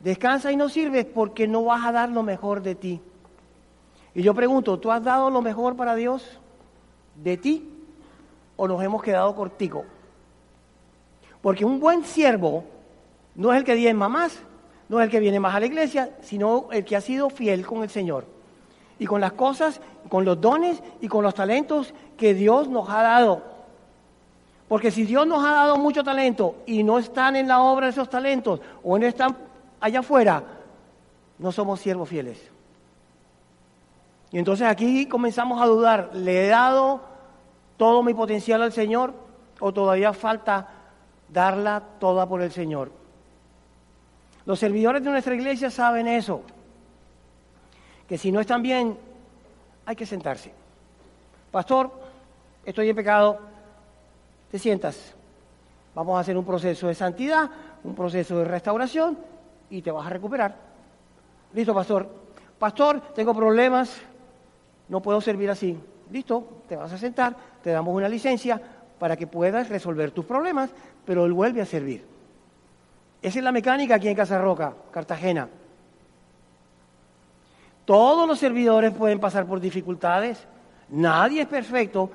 [0.01, 3.01] descansa y no sirves porque no vas a dar lo mejor de ti.
[4.15, 6.39] Y yo pregunto, ¿tú has dado lo mejor para Dios
[7.17, 7.69] de ti
[8.57, 9.87] o nos hemos quedado corticos?
[11.41, 12.65] Porque un buen siervo
[13.35, 14.39] no es el que diezma más,
[14.89, 17.67] no es el que viene más a la iglesia, sino el que ha sido fiel
[17.67, 18.34] con el Señor.
[18.99, 23.03] Y con las cosas, con los dones y con los talentos que Dios nos ha
[23.03, 23.43] dado.
[24.69, 27.93] Porque si Dios nos ha dado mucho talento y no están en la obra de
[27.93, 29.37] esos talentos o no están
[29.81, 30.43] allá afuera,
[31.39, 32.51] no somos siervos fieles.
[34.33, 37.01] Y entonces aquí comenzamos a dudar, ¿le he dado
[37.77, 39.15] todo mi potencial al Señor
[39.61, 40.69] o todavía falta
[41.29, 42.91] darla toda por el Señor?
[44.47, 46.43] Los servidores de nuestra iglesia saben eso,
[48.09, 48.97] que si no están bien,
[49.87, 50.53] hay que sentarse.
[51.51, 51.91] Pastor,
[52.65, 53.39] estoy en pecado,
[54.51, 55.15] te sientas.
[55.95, 57.49] Vamos a hacer un proceso de santidad,
[57.85, 59.17] un proceso de restauración
[59.71, 60.55] y te vas a recuperar.
[61.53, 62.09] Listo, pastor.
[62.59, 63.97] Pastor, tengo problemas,
[64.89, 65.79] no puedo servir así.
[66.11, 68.61] Listo, te vas a sentar, te damos una licencia
[68.99, 70.71] para que puedas resolver tus problemas,
[71.05, 72.05] pero él vuelve a servir.
[73.23, 75.49] Esa es la mecánica aquí en Casa Roca, Cartagena.
[77.85, 80.47] Todos los servidores pueden pasar por dificultades,
[80.89, 82.11] nadie es perfecto,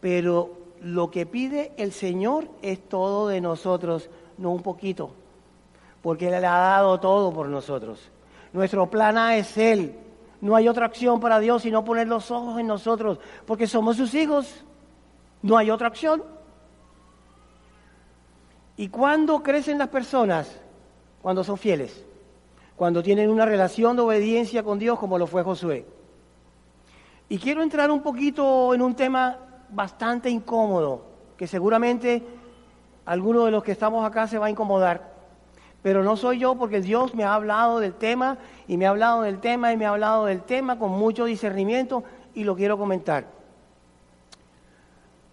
[0.00, 0.50] pero
[0.82, 5.10] lo que pide el Señor es todo de nosotros, no un poquito,
[6.02, 8.10] porque Él le ha dado todo por nosotros.
[8.52, 9.96] Nuestro plan A es Él.
[10.40, 14.14] No hay otra acción para Dios sino poner los ojos en nosotros, porque somos sus
[14.14, 14.64] hijos.
[15.42, 16.22] No hay otra acción.
[18.76, 20.60] ¿Y cuándo crecen las personas?
[21.22, 22.04] Cuando son fieles,
[22.76, 25.86] cuando tienen una relación de obediencia con Dios como lo fue Josué.
[27.28, 29.38] Y quiero entrar un poquito en un tema
[29.70, 31.02] bastante incómodo,
[31.36, 32.22] que seguramente
[33.04, 35.16] alguno de los que estamos acá se va a incomodar.
[35.82, 39.22] Pero no soy yo porque Dios me ha hablado del tema y me ha hablado
[39.22, 43.26] del tema y me ha hablado del tema con mucho discernimiento y lo quiero comentar.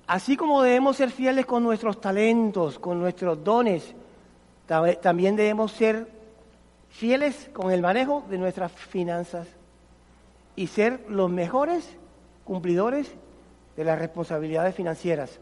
[0.08, 3.96] Así como debemos ser fieles con nuestros talentos, con nuestros dones,
[5.02, 6.08] también debemos ser
[6.94, 9.48] fieles con el manejo de nuestras finanzas
[10.56, 11.90] y ser los mejores
[12.44, 13.12] cumplidores
[13.76, 15.40] de las responsabilidades financieras.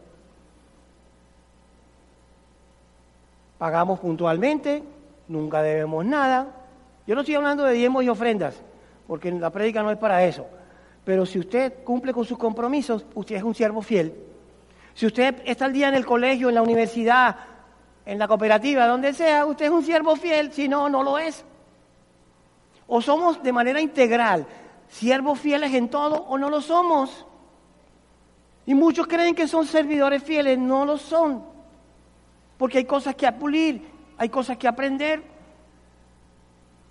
[3.58, 4.82] Pagamos puntualmente,
[5.28, 6.48] nunca debemos nada.
[7.06, 8.56] Yo no estoy hablando de diezmos y ofrendas,
[9.06, 10.46] porque la prédica no es para eso.
[11.04, 14.14] Pero si usted cumple con sus compromisos, usted es un siervo fiel.
[14.94, 17.36] Si usted está al día en el colegio, en la universidad,
[18.04, 21.44] en la cooperativa, donde sea, usted es un siervo fiel, si no, no lo es.
[22.86, 24.46] O somos de manera integral
[24.88, 27.24] siervos fieles en todo o no lo somos.
[28.66, 31.42] Y muchos creen que son servidores fieles, no lo son.
[32.58, 33.88] Porque hay cosas que pulir,
[34.18, 35.22] hay cosas que aprender.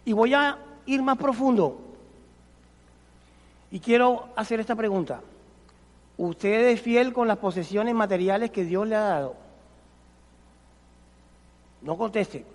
[0.04, 1.80] Y voy a ir más profundo.
[3.70, 5.22] Y quiero hacer esta pregunta.
[6.18, 9.36] ¿Usted es fiel con las posesiones materiales que Dios le ha dado?
[11.82, 12.46] No conteste.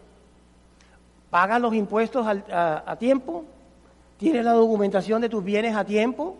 [1.31, 3.45] ¿Paga los impuestos a, tiempo?
[4.19, 6.37] ¿Tiene la documentación de tus bienes a tiempo?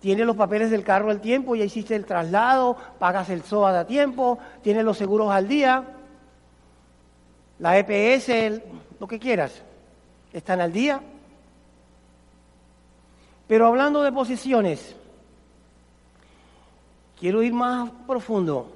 [0.00, 1.54] ¿Tiene los papeles del carro al tiempo?
[1.54, 2.76] ¿Ya hiciste el traslado?
[2.98, 4.38] ¿Pagas el SOA a tiempo?
[4.62, 5.84] ¿Tiene los seguros al día?
[7.58, 8.60] ¿La EPS?
[9.00, 9.62] lo que quieras.
[10.32, 11.00] ¿Están al día?
[13.46, 14.96] Pero hablando de posiciones,
[17.18, 18.72] quiero ir más profundo.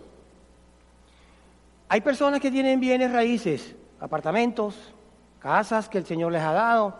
[1.89, 4.95] Hay personas que tienen bienes raíces, apartamentos,
[5.39, 6.95] casas que el Señor les ha dado,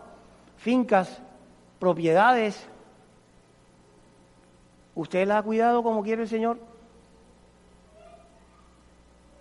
[0.57, 1.21] fincas,
[1.77, 2.67] propiedades.
[4.95, 6.57] ¿Usted las ha cuidado como quiere el Señor?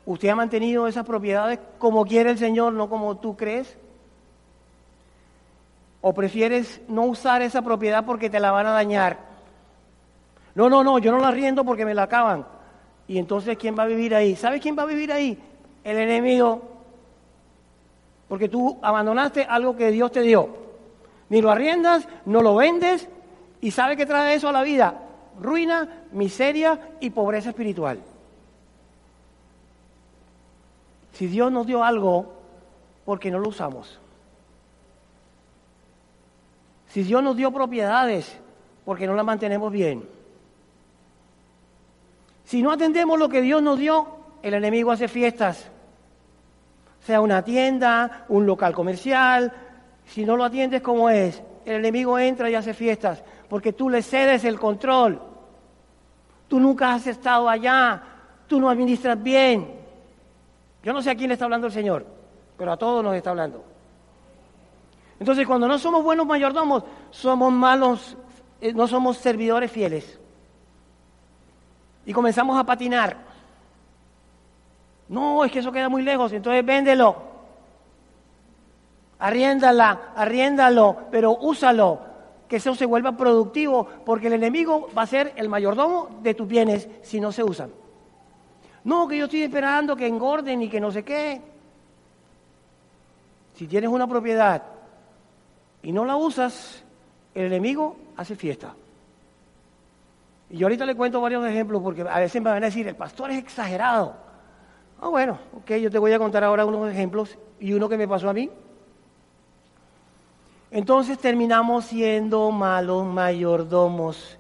[0.04, 3.76] ¿Usted ha mantenido esas propiedades como quiere el Señor, no como tú crees?
[6.00, 9.18] ¿O prefieres no usar esa propiedad porque te la van a dañar?
[10.54, 12.58] No, no, no, yo no la riendo porque me la acaban.
[13.09, 14.37] Y entonces, ¿quién va a vivir ahí?
[14.37, 15.37] ¿Sabes quién va a vivir ahí?
[15.83, 16.62] El enemigo.
[18.29, 20.51] Porque tú abandonaste algo que Dios te dio.
[21.31, 23.09] Ni lo arriendas, no lo vendes.
[23.62, 24.94] ¿Y sabe qué trae eso a la vida?
[25.40, 27.99] Ruina, miseria y pobreza espiritual.
[31.12, 32.31] Si Dios nos dio algo,
[33.07, 33.99] ¿por qué no lo usamos?
[36.88, 38.37] Si Dios nos dio propiedades,
[38.85, 40.17] ¿por qué no las mantenemos bien?
[42.48, 44.06] Si no atendemos lo que Dios nos dio,
[44.40, 45.70] el enemigo hace fiestas.
[47.00, 49.52] Sea una tienda, un local comercial.
[50.06, 54.00] Si no lo atiendes como es, el enemigo entra y hace fiestas porque tú le
[54.00, 55.20] cedes el control.
[56.48, 58.02] Tú nunca has estado allá,
[58.46, 59.70] tú no administras bien.
[60.82, 62.06] Yo no sé a quién le está hablando el Señor,
[62.56, 63.62] pero a todos nos está hablando.
[65.20, 68.16] Entonces, cuando no somos buenos mayordomos, somos malos,
[68.58, 70.17] eh, no somos servidores fieles
[72.09, 73.18] y comenzamos a patinar.
[75.11, 77.14] No, es que eso queda muy lejos, entonces véndelo.
[79.18, 82.01] Arriéndala, arriéndalo, pero úsalo,
[82.49, 86.49] que eso se vuelva productivo, porque el enemigo va a ser el mayordomo de tus
[86.49, 87.71] bienes si no se usan.
[88.85, 91.42] No, que yo estoy esperando que engorden y que no sé qué.
[93.55, 94.62] Si tienes una propiedad
[95.83, 96.83] y no la usas,
[97.35, 98.75] el enemigo hace fiesta.
[100.50, 102.96] Y yo ahorita le cuento varios ejemplos porque a veces me van a decir, el
[102.96, 104.16] pastor es exagerado.
[105.00, 108.08] Ah, bueno, ok, yo te voy a contar ahora unos ejemplos y uno que me
[108.08, 108.50] pasó a mí.
[110.70, 114.38] Entonces terminamos siendo malos mayordomos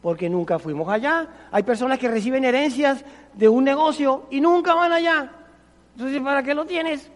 [0.00, 1.28] porque nunca fuimos allá.
[1.50, 5.30] Hay personas que reciben herencias de un negocio y nunca van allá.
[5.94, 7.10] Entonces, ¿para qué lo tienes?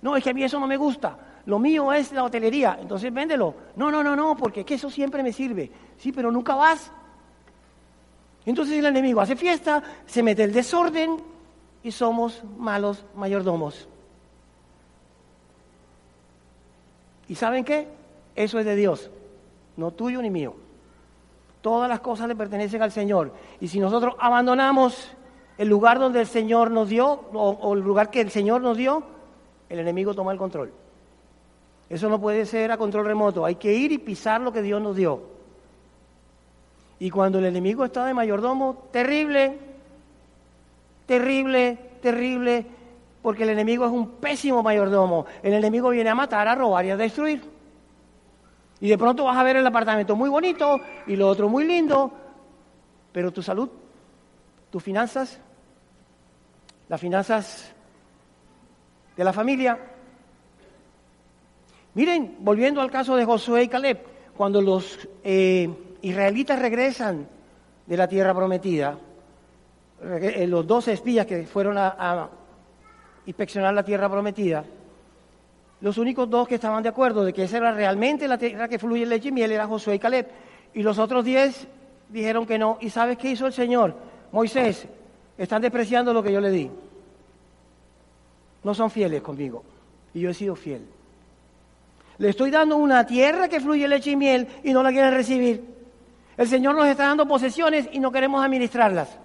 [0.00, 1.18] No, es que a mí eso no me gusta.
[1.46, 3.54] Lo mío es la hotelería, entonces véndelo.
[3.76, 5.70] No, no, no, no, porque que eso siempre me sirve.
[5.96, 6.92] Sí, pero nunca vas.
[8.48, 11.18] Entonces el enemigo hace fiesta, se mete el desorden
[11.82, 13.86] y somos malos mayordomos.
[17.28, 17.88] ¿Y saben qué?
[18.34, 19.10] Eso es de Dios,
[19.76, 20.54] no tuyo ni mío.
[21.60, 23.34] Todas las cosas le pertenecen al Señor.
[23.60, 25.10] Y si nosotros abandonamos
[25.58, 29.02] el lugar donde el Señor nos dio, o, el lugar que el Señor nos dio,
[29.68, 30.72] el enemigo toma el control.
[31.90, 33.44] Eso no puede ser a control remoto.
[33.44, 35.36] Hay que ir y pisar lo que Dios nos dio.
[37.00, 39.58] Y cuando el enemigo está de mayordomo, terrible,
[41.06, 42.66] terrible, terrible,
[43.22, 45.26] porque el enemigo es un pésimo mayordomo.
[45.42, 47.42] El enemigo viene a matar, a robar y a destruir.
[48.80, 52.12] Y de pronto vas a ver el apartamento muy bonito y lo otro muy lindo,
[53.12, 53.68] pero tu salud,
[54.70, 55.40] tus finanzas,
[56.88, 57.72] las finanzas
[59.16, 59.78] de la familia.
[61.94, 63.98] Miren, volviendo al caso de Josué y Caleb,
[64.36, 65.68] cuando los eh,
[66.02, 67.26] israelitas regresan
[67.86, 68.98] de la tierra prometida,
[70.02, 72.28] eh, los dos espías que fueron a
[73.26, 74.64] inspeccionar la tierra prometida,
[75.80, 78.78] los únicos dos que estaban de acuerdo de que esa era realmente la tierra que
[78.78, 80.26] fluye leche y miel era Josué y Caleb.
[80.74, 81.68] Y los otros diez
[82.08, 82.78] dijeron que no.
[82.80, 83.94] ¿Y sabes qué hizo el Señor?
[84.32, 84.86] Moisés,
[85.36, 86.70] están despreciando lo que yo le di.
[88.64, 89.62] No son fieles conmigo.
[90.14, 90.84] Y yo he sido fiel.
[92.18, 95.77] Le estoy dando una tierra que fluye leche y miel y no la quieren recibir.
[96.38, 99.18] El Señor nos está dando posesiones y no queremos administrarlas.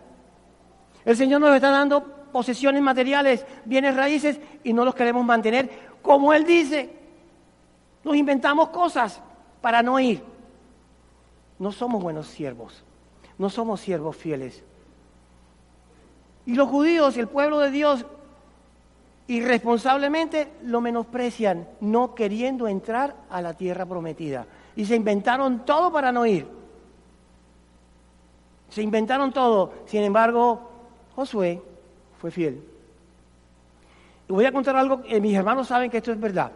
[1.06, 5.70] El Señor nos está dando posesiones materiales, bienes raíces y no los queremos mantener
[6.02, 6.92] como Él dice.
[8.04, 9.22] Nos inventamos cosas
[9.62, 10.24] para no ir.
[11.60, 12.84] No somos buenos siervos,
[13.38, 14.64] no somos siervos fieles.
[16.48, 18.08] Y los judíos, el pueblo de Dios,
[19.28, 24.48] irresponsablemente lo menosprecian, no queriendo entrar a la tierra prometida.
[24.76, 26.63] Y se inventaron todo para no ir.
[28.74, 29.72] Se inventaron todo.
[29.86, 30.60] Sin embargo,
[31.16, 31.62] Josué
[32.18, 32.64] fue fiel.
[34.28, 36.52] Y voy a contar algo, que mis hermanos saben que esto es verdad.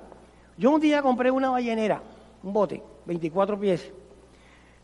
[0.58, 2.02] Yo un día compré una ballenera,
[2.42, 3.92] un bote, 24 pies.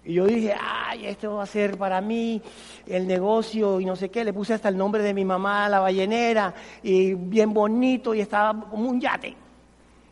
[0.05, 2.39] Y yo dije, ay, esto va a ser para mí
[2.85, 4.23] el negocio y no sé qué.
[4.23, 8.69] Le puse hasta el nombre de mi mamá, la ballenera, y bien bonito, y estaba
[8.69, 9.35] como un yate.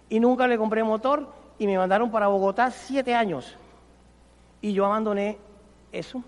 [0.10, 3.56] Y nunca le compré motor y me mandaron para Bogotá siete años.
[4.60, 5.38] Y yo abandoné
[5.92, 6.24] eso.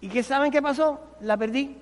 [0.00, 1.00] ¿Y qué saben qué pasó?
[1.20, 1.76] La perdí.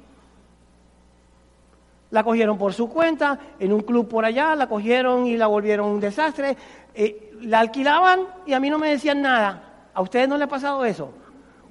[2.11, 5.91] La cogieron por su cuenta, en un club por allá, la cogieron y la volvieron
[5.91, 6.57] un desastre.
[6.95, 9.89] Eh, la alquilaban y a mí no me decían nada.
[9.93, 11.11] ¿A ustedes no les ha pasado eso?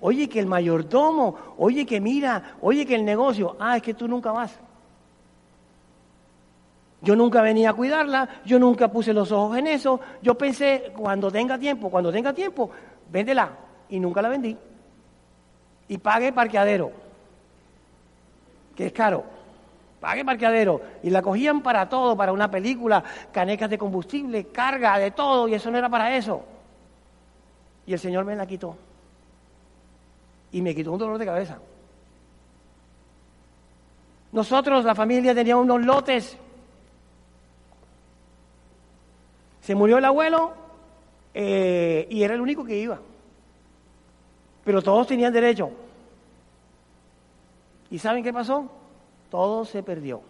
[0.02, 3.56] Oye, que el mayordomo, oye, que mira, oye, que el negocio.
[3.60, 4.60] Ah, es que tú nunca vas.
[7.02, 10.00] Yo nunca venía a cuidarla, yo nunca puse los ojos en eso.
[10.22, 12.70] Yo pensé, cuando tenga tiempo, cuando tenga tiempo,
[13.12, 13.50] véndela.
[13.90, 14.58] Y nunca la vendí.
[15.88, 16.92] Y pague parqueadero,
[18.76, 19.36] que es caro
[20.06, 20.82] pague parqueadero.
[21.02, 25.56] Y la cogían para todo, para una película, canecas de combustible, carga, de todo, y
[25.56, 26.44] eso no era para eso.
[27.88, 28.78] Y el Señor me la quitó.
[30.52, 31.58] Y me quitó un dolor de cabeza.
[34.32, 36.38] Nosotros, la familia, teníamos unos lotes.
[39.62, 40.54] Se murió el abuelo
[41.34, 43.00] eh, y era el único que iba.
[44.66, 45.72] Pero todos tenían derecho.
[47.90, 48.70] ¿Y saben qué pasó?
[49.36, 50.22] todo se perdió.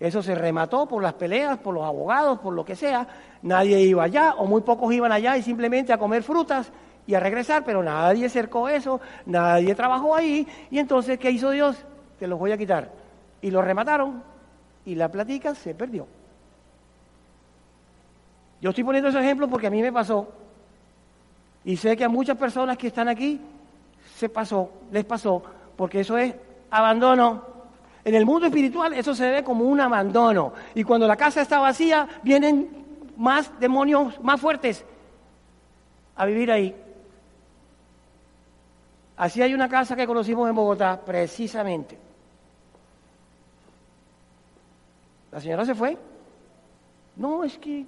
[0.00, 3.06] Eso se remató por las peleas, por los abogados, por lo que sea.
[3.42, 6.72] Nadie iba allá, o muy pocos iban allá y simplemente a comer frutas
[7.06, 10.48] y a regresar, pero nadie cercó eso, nadie trabajó ahí.
[10.70, 11.76] Y entonces, ¿qué hizo Dios?
[12.18, 12.90] Te los voy a quitar.
[13.42, 14.22] Y lo remataron
[14.86, 16.06] y la platica se perdió.
[18.62, 20.28] Yo estoy poniendo ese ejemplo porque a mí me pasó.
[21.66, 23.40] Y sé que a muchas personas que están aquí
[24.14, 25.42] se pasó, les pasó,
[25.76, 26.34] porque eso es
[26.70, 27.54] abandono
[28.04, 30.52] En el mundo espiritual eso se ve como un abandono.
[30.76, 32.84] Y cuando la casa está vacía, vienen
[33.16, 34.84] más demonios más fuertes
[36.14, 36.74] a vivir ahí.
[39.16, 41.98] Así hay una casa que conocimos en Bogotá, precisamente.
[45.32, 45.98] La señora se fue.
[47.16, 47.84] No, es que...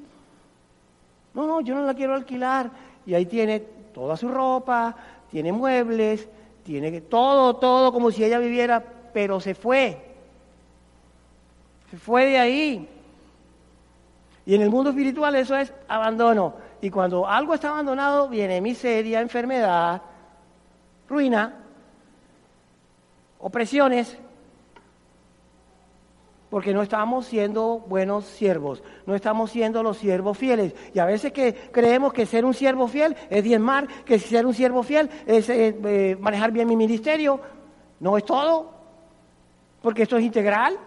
[1.32, 2.87] No, no, yo no la quiero alquilar.
[3.08, 3.60] Y ahí tiene
[3.94, 4.94] toda su ropa,
[5.30, 6.28] tiene muebles,
[6.62, 8.84] tiene todo, todo como si ella viviera,
[9.14, 9.96] pero se fue.
[11.90, 12.88] Se fue de ahí.
[14.44, 16.56] Y en el mundo espiritual eso es abandono.
[16.82, 20.02] Y cuando algo está abandonado, viene miseria, enfermedad,
[21.08, 21.54] ruina,
[23.38, 24.18] opresiones,
[26.50, 30.74] porque no estamos siendo buenos siervos, no estamos siendo los siervos fieles.
[30.94, 34.54] Y a veces que creemos que ser un siervo fiel es diezmar, que ser un
[34.54, 37.40] siervo fiel es eh, eh, manejar bien mi ministerio.
[38.00, 38.72] No es todo,
[39.82, 40.78] porque esto es integral.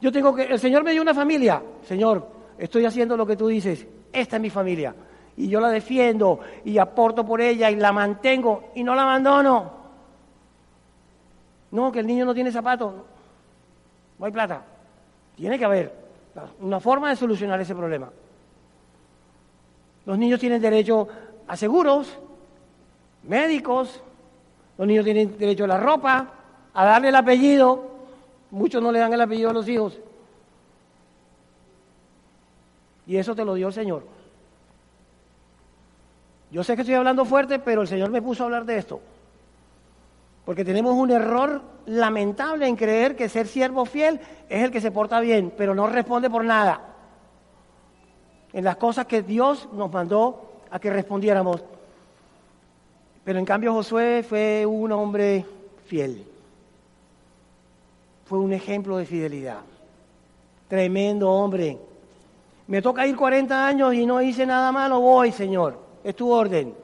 [0.00, 3.48] Yo tengo que, el Señor me dio una familia, Señor, estoy haciendo lo que tú
[3.48, 4.94] dices, esta es mi familia.
[5.36, 9.84] Y yo la defiendo y aporto por ella y la mantengo y no la abandono.
[11.72, 12.94] No, que el niño no tiene zapatos,
[14.26, 14.62] hay plata.
[15.36, 15.92] Tiene que haber
[16.60, 18.10] una forma de solucionar ese problema.
[20.06, 21.08] Los niños tienen derecho
[21.46, 22.18] a seguros,
[23.22, 24.02] médicos,
[24.76, 26.28] los niños tienen derecho a la ropa,
[26.72, 27.90] a darle el apellido.
[28.50, 29.98] Muchos no le dan el apellido a los hijos.
[33.06, 34.04] Y eso te lo dio el Señor.
[36.50, 39.00] Yo sé que estoy hablando fuerte, pero el Señor me puso a hablar de esto.
[40.44, 44.90] Porque tenemos un error lamentable en creer que ser siervo fiel es el que se
[44.90, 46.80] porta bien, pero no responde por nada.
[48.52, 51.62] En las cosas que Dios nos mandó a que respondiéramos.
[53.24, 55.44] Pero en cambio Josué fue un hombre
[55.86, 56.26] fiel.
[58.26, 59.60] Fue un ejemplo de fidelidad.
[60.68, 61.78] Tremendo hombre
[62.66, 65.78] me toca ir 40 años y no hice nada malo, voy, Señor.
[66.02, 66.74] Es tu orden.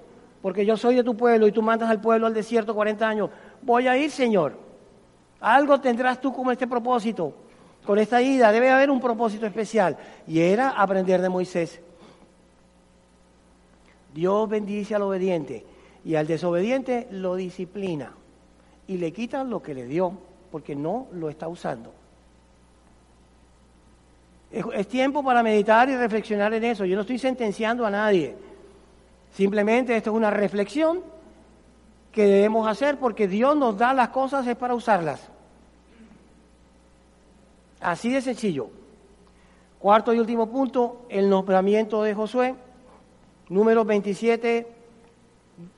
[0.42, 3.30] Porque yo soy de tu pueblo y tú mandas al pueblo al desierto 40 años.
[3.62, 4.58] Voy a ir, Señor.
[5.40, 7.34] Algo tendrás tú con este propósito.
[7.84, 9.96] Con esta ida debe haber un propósito especial.
[10.26, 11.80] Y era aprender de Moisés.
[14.12, 15.64] Dios bendice al obediente
[16.04, 18.12] y al desobediente lo disciplina
[18.86, 20.12] y le quita lo que le dio
[20.50, 21.92] porque no lo está usando.
[24.50, 26.84] Es, tiempo para meditar y reflexionar en eso.
[26.84, 28.34] Yo no estoy sentenciando a nadie.
[29.32, 31.02] Simplemente esto es una reflexión
[32.12, 35.28] que debemos hacer porque Dios nos da las cosas es para usarlas.
[37.80, 38.70] Así de sencillo.
[39.78, 42.54] Cuarto y último punto, el nombramiento de Josué,
[43.48, 44.66] número 27,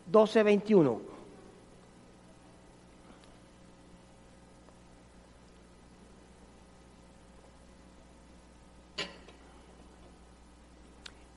[0.07, 1.13] 12, 21.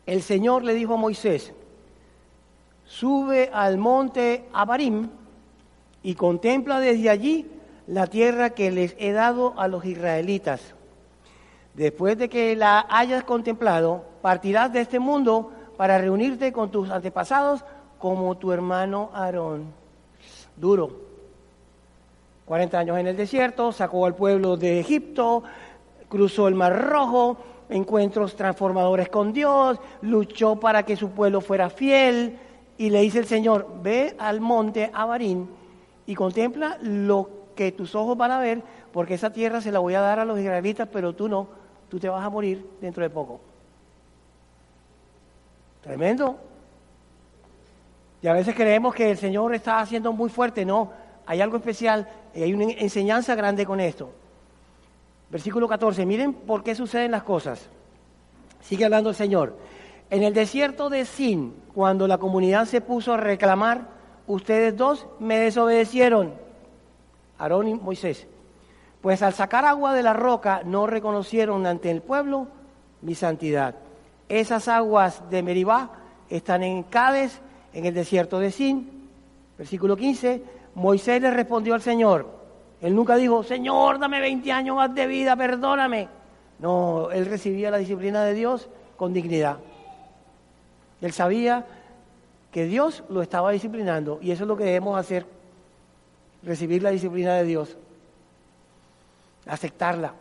[0.06, 1.54] el Señor le dijo a Moisés,
[3.00, 5.10] sube al monte Abarim
[6.02, 7.46] y contempla desde allí
[7.88, 10.74] la tierra que les he dado a los israelitas.
[11.74, 17.66] Después de que la hayas contemplado, partirás de este mundo para reunirte con tus antepasados
[18.00, 19.66] como tu hermano Aarón.
[20.56, 21.04] Duro.
[22.46, 25.44] 40 años en el desierto, sacó al pueblo de Egipto,
[26.08, 27.38] cruzó el Mar Rojo,
[27.68, 32.40] encuentros transformadores con Dios, luchó para que su pueblo fuera fiel
[32.78, 35.50] y le dice el Señor, ve al monte Abarín
[36.06, 38.62] y contempla lo que tus ojos van a ver,
[38.92, 41.48] porque esa tierra se la voy a dar a los israelitas, pero tú no,
[41.90, 43.40] tú te vas a morir dentro de poco.
[45.82, 46.38] Tremendo.
[48.22, 50.92] Y a veces creemos que el Señor está haciendo muy fuerte, no,
[51.26, 54.12] hay algo especial y hay una enseñanza grande con esto.
[55.30, 57.68] Versículo 14, miren por qué suceden las cosas.
[58.62, 59.56] Sigue hablando el Señor.
[60.10, 63.88] En el desierto de Sin, cuando la comunidad se puso a reclamar,
[64.28, 66.34] ustedes dos me desobedecieron,
[67.38, 68.28] Aarón y Moisés.
[69.02, 72.48] Pues al sacar agua de la roca no reconocieron ante el pueblo
[73.02, 73.76] mi santidad.
[74.30, 75.92] Esas aguas de Meribá
[76.30, 77.42] están en Cádiz,
[77.74, 79.10] en el desierto de Sin.
[79.58, 80.44] Versículo 15,
[80.76, 82.36] Moisés le respondió al Señor,
[82.82, 86.08] él nunca dijo, Señor, dame 20 años más de vida, perdóname.
[86.60, 89.58] No, él recibía la disciplina de Dios con dignidad.
[91.02, 91.66] Él sabía
[92.52, 95.26] que Dios lo estaba disciplinando y eso es lo que debemos hacer,
[96.44, 97.76] recibir la disciplina de Dios,
[99.46, 100.14] aceptarla.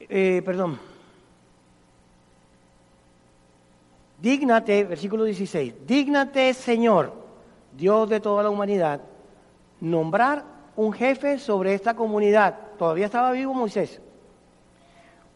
[0.00, 0.78] Eh, perdón.
[4.20, 7.12] Dígnate, versículo 16, dígnate Señor
[7.76, 9.00] Dios de toda la humanidad,
[9.80, 10.44] nombrar
[10.76, 12.56] un jefe sobre esta comunidad.
[12.78, 14.00] Todavía estaba vivo Moisés.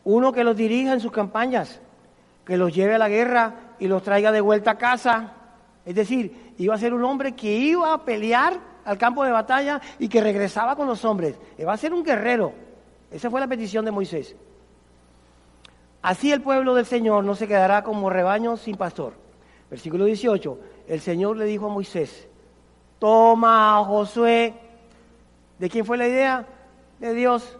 [0.08, 1.82] Uno que los dirija en sus campañas,
[2.46, 5.34] que los lleve a la guerra y los traiga de vuelta a casa.
[5.84, 9.82] Es decir, iba a ser un hombre que iba a pelear al campo de batalla
[9.98, 11.38] y que regresaba con los hombres.
[11.58, 12.54] Iba a ser un guerrero.
[13.10, 14.34] Esa fue la petición de Moisés.
[16.00, 19.12] Así el pueblo del Señor no se quedará como rebaño sin pastor.
[19.68, 20.58] Versículo 18.
[20.86, 22.28] El Señor le dijo a Moisés,
[22.98, 24.54] toma Josué.
[25.58, 26.46] ¿De quién fue la idea?
[26.98, 27.58] De Dios.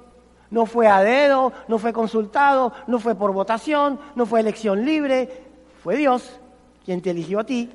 [0.50, 5.44] No fue a dedo, no fue consultado, no fue por votación, no fue elección libre.
[5.82, 6.40] Fue Dios
[6.84, 7.70] quien te eligió a ti,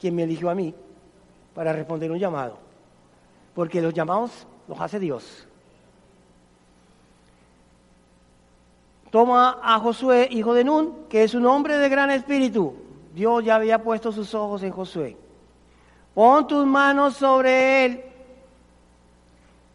[0.00, 0.74] quien me eligió a mí
[1.54, 2.58] para responder un llamado.
[3.54, 5.46] Porque los llamados los hace Dios.
[9.10, 12.74] Toma a Josué, hijo de Nun, que es un hombre de gran espíritu.
[13.14, 15.16] Dios ya había puesto sus ojos en Josué.
[16.14, 18.04] Pon tus manos sobre él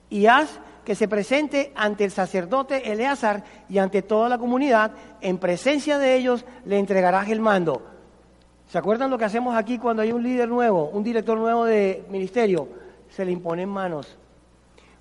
[0.09, 4.91] y haz que se presente ante el sacerdote Eleazar y ante toda la comunidad.
[5.21, 7.81] En presencia de ellos le entregarás el mando.
[8.67, 12.05] ¿Se acuerdan lo que hacemos aquí cuando hay un líder nuevo, un director nuevo de
[12.09, 12.67] ministerio?
[13.09, 14.17] Se le imponen manos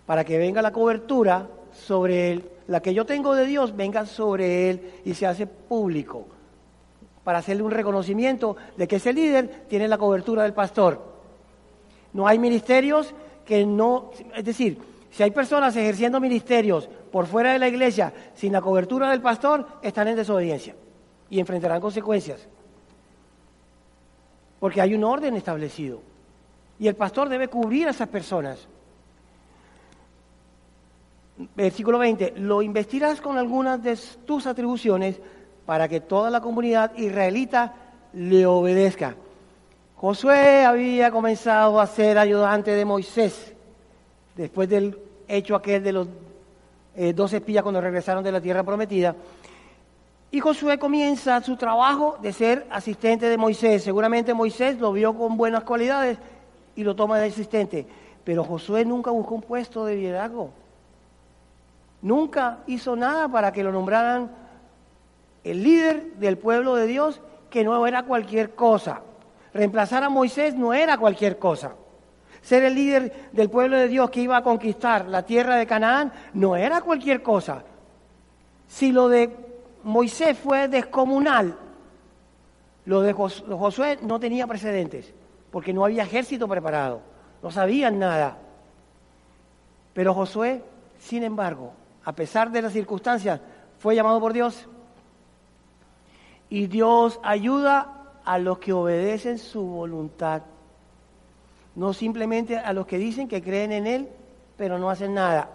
[0.06, 4.70] para que venga la cobertura sobre él, la que yo tengo de Dios, venga sobre
[4.70, 6.26] él y se hace público
[7.22, 11.00] para hacerle un reconocimiento de que ese líder tiene la cobertura del pastor.
[12.12, 13.14] No hay ministerios
[13.44, 14.78] que no, es decir,
[15.10, 19.66] si hay personas ejerciendo ministerios por fuera de la iglesia sin la cobertura del pastor,
[19.82, 20.76] están en desobediencia
[21.28, 22.46] y enfrentarán consecuencias.
[24.60, 26.00] Porque hay un orden establecido.
[26.78, 28.68] Y el pastor debe cubrir a esas personas.
[31.56, 35.20] Versículo 20, lo investirás con algunas de tus atribuciones
[35.66, 37.74] para que toda la comunidad israelita
[38.12, 39.16] le obedezca.
[39.96, 43.54] Josué había comenzado a ser ayudante de Moisés
[44.36, 46.08] después del hecho aquel de los
[46.96, 49.14] eh, dos espías cuando regresaron de la tierra prometida.
[50.32, 53.82] Y Josué comienza su trabajo de ser asistente de Moisés.
[53.82, 56.18] Seguramente Moisés lo vio con buenas cualidades
[56.76, 57.86] y lo toma de asistente.
[58.22, 60.50] Pero Josué nunca buscó un puesto de liderazgo.
[62.02, 64.30] Nunca hizo nada para que lo nombraran
[65.42, 67.20] el líder del pueblo de Dios,
[67.50, 69.02] que no era cualquier cosa.
[69.52, 71.72] Reemplazar a Moisés no era cualquier cosa.
[72.42, 76.12] Ser el líder del pueblo de Dios que iba a conquistar la tierra de Canaán
[76.34, 77.64] no era cualquier cosa.
[78.66, 79.34] Si lo de
[79.82, 81.56] Moisés fue descomunal,
[82.86, 85.12] lo de Josué no tenía precedentes,
[85.50, 87.02] porque no había ejército preparado,
[87.42, 88.38] no sabían nada.
[89.92, 90.62] Pero Josué,
[90.98, 91.72] sin embargo,
[92.04, 93.40] a pesar de las circunstancias,
[93.78, 94.66] fue llamado por Dios.
[96.48, 100.42] Y Dios ayuda a los que obedecen su voluntad.
[101.80, 104.06] No simplemente a los que dicen que creen en Él,
[104.58, 105.48] pero no hacen nada.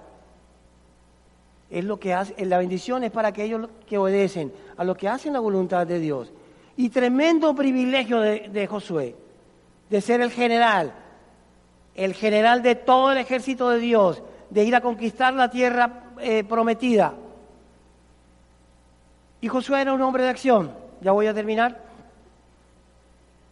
[1.70, 5.34] Es lo que hace, la bendición es para aquellos que obedecen, a los que hacen
[5.34, 6.34] la voluntad de Dios.
[6.78, 9.16] Y tremendo privilegio de, Josué,
[9.92, 10.94] de ser el general,
[11.94, 16.44] el general de todo el ejército de Dios, de ir a conquistar la tierra eh,
[16.44, 17.14] prometida.
[19.42, 20.72] Y Josué era un hombre de acción.
[21.02, 21.84] Ya voy a terminar.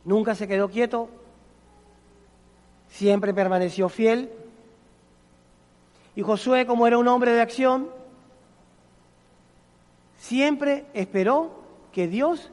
[0.05, 1.07] Nunca se quedó quieto.
[2.93, 4.29] Siempre permaneció fiel.
[6.15, 7.89] Y Josué, como era un hombre de acción,
[10.15, 11.49] siempre esperó
[11.91, 12.51] que Dios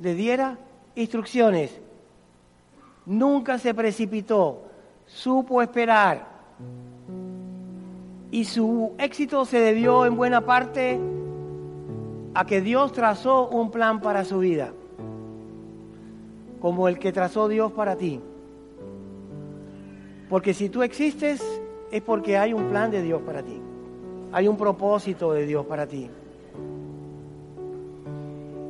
[0.00, 0.56] le diera
[0.94, 1.78] instrucciones.
[3.04, 4.62] Nunca se precipitó,
[5.06, 6.28] supo esperar
[8.30, 10.98] y su éxito se debió en buena parte
[12.32, 14.72] a que Dios trazó un plan para su vida,
[16.62, 18.22] como el que trazó Dios para ti.
[20.34, 21.40] Porque si tú existes
[21.92, 23.56] es porque hay un plan de Dios para ti,
[24.32, 26.10] hay un propósito de Dios para ti.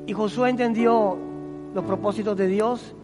[0.06, 1.16] Y Josué entendió
[1.74, 2.94] los propósitos de Dios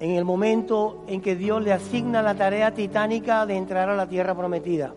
[0.00, 4.08] en el momento en que Dios le asigna la tarea titánica de entrar a la
[4.08, 4.94] tierra prometida.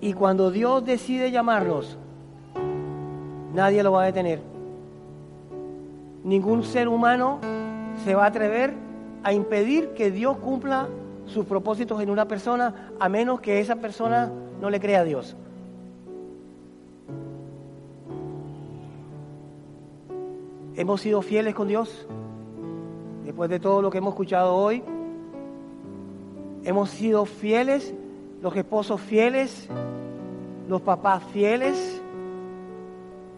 [0.00, 1.98] Y cuando Dios decide llamarnos,
[3.52, 4.40] nadie lo va a detener.
[6.24, 7.38] Ningún ser humano
[8.02, 8.87] se va a atrever
[9.22, 10.88] a impedir que Dios cumpla
[11.26, 15.36] sus propósitos en una persona a menos que esa persona no le crea a Dios.
[20.76, 22.06] Hemos sido fieles con Dios
[23.24, 24.82] después de todo lo que hemos escuchado hoy.
[26.64, 27.94] Hemos sido fieles
[28.42, 29.68] los esposos fieles,
[30.68, 32.00] los papás fieles.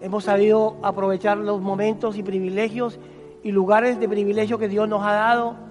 [0.01, 2.99] Hemos sabido aprovechar los momentos y privilegios
[3.43, 5.70] y lugares de privilegio que Dios nos ha dado.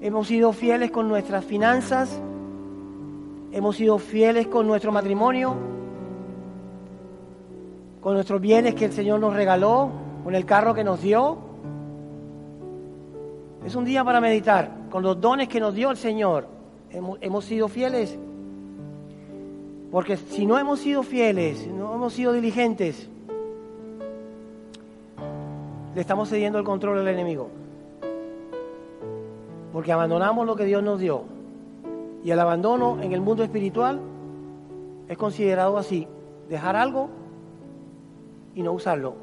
[0.00, 2.20] Hemos sido fieles con nuestras finanzas,
[3.52, 5.54] hemos sido fieles con nuestro matrimonio,
[8.00, 9.90] con nuestros bienes que el Señor nos regaló,
[10.24, 11.38] con el carro que nos dio.
[13.64, 16.46] Es un día para meditar con los dones que nos dio el Señor.
[16.90, 18.18] Hemos, hemos sido fieles.
[19.90, 23.08] Porque si no hemos sido fieles, no hemos sido diligentes,
[25.94, 27.50] le estamos cediendo el control al enemigo.
[29.72, 31.22] Porque abandonamos lo que Dios nos dio.
[32.24, 34.00] Y el abandono en el mundo espiritual
[35.08, 36.06] es considerado así,
[36.48, 37.08] dejar algo
[38.54, 39.14] y no usarlo.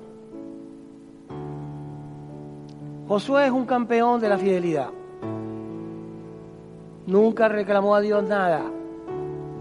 [3.08, 4.90] Josué es un campeón de la fidelidad.
[7.06, 8.64] Nunca reclamó a Dios nada.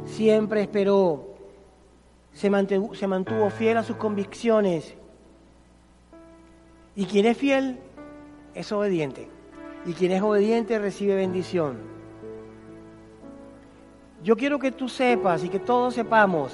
[0.05, 1.27] Siempre esperó.
[2.33, 4.95] Se mantuvo, se mantuvo fiel a sus convicciones.
[6.97, 7.79] Y quien es fiel
[8.55, 9.36] es obediente.
[9.87, 11.79] Y quien es obediente recibe bendición.
[14.25, 16.53] Yo quiero que tú sepas y que todos sepamos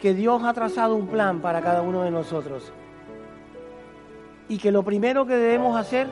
[0.00, 2.72] que Dios ha trazado un plan para cada uno de nosotros.
[4.48, 6.06] Y que lo primero que debemos hacer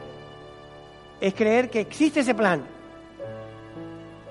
[1.21, 2.65] es creer que existe ese plan.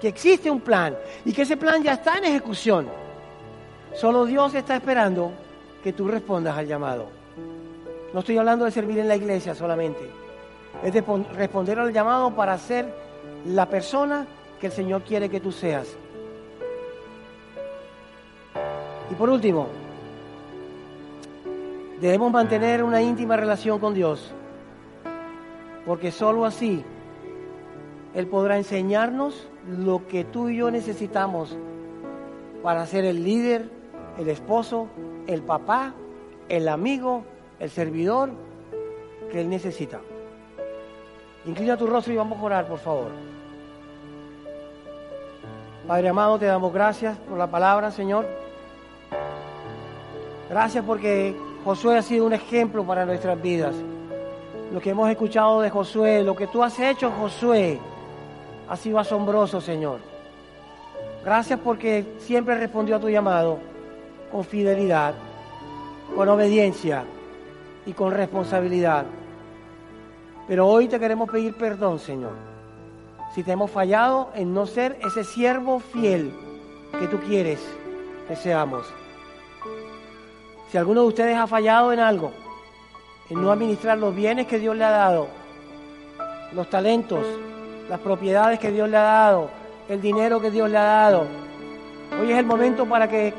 [0.01, 2.89] Que existe un plan y que ese plan ya está en ejecución.
[3.93, 5.32] Solo Dios está esperando
[5.82, 7.08] que tú respondas al llamado.
[8.14, 10.23] No estoy hablando de servir en la iglesia solamente.
[10.84, 11.02] Es de
[11.36, 12.94] responder al llamado para ser
[13.46, 14.28] la persona
[14.60, 15.88] que el Señor quiere que tú seas.
[19.10, 19.68] Y por último,
[22.02, 24.34] debemos mantener una íntima relación con Dios,
[25.86, 26.84] porque sólo así
[28.14, 31.56] Él podrá enseñarnos lo que tú y yo necesitamos
[32.62, 33.70] para ser el líder,
[34.18, 34.88] el esposo,
[35.28, 35.94] el papá,
[36.50, 37.24] el amigo,
[37.60, 38.32] el servidor
[39.32, 40.02] que Él necesita.
[41.46, 43.12] Inclina tu rostro y vamos a orar, por favor.
[45.88, 48.26] Padre amado, te damos gracias por la palabra, Señor.
[50.50, 51.36] Gracias porque
[51.66, 53.76] Josué ha sido un ejemplo para nuestras vidas.
[54.72, 57.80] Lo que hemos escuchado de Josué, lo que tú has hecho, Josué,
[58.70, 60.00] ha sido asombroso, Señor.
[61.26, 63.60] Gracias porque siempre respondió a tu llamado
[64.32, 65.14] con fidelidad,
[66.16, 67.04] con obediencia
[67.86, 69.06] y con responsabilidad.
[70.48, 72.34] Pero hoy te queremos pedir perdón, Señor,
[73.34, 76.34] si te hemos fallado en no ser ese siervo fiel
[77.00, 77.60] que tú quieres
[78.28, 78.86] que seamos.
[80.70, 82.32] Si alguno de ustedes ha fallado en algo,
[83.30, 85.28] en no administrar los bienes que Dios le ha dado,
[86.54, 87.26] los talentos,
[87.89, 89.50] las propiedades que Dios le ha dado,
[89.88, 91.26] el dinero que Dios le ha dado,
[92.20, 93.34] hoy es el momento para que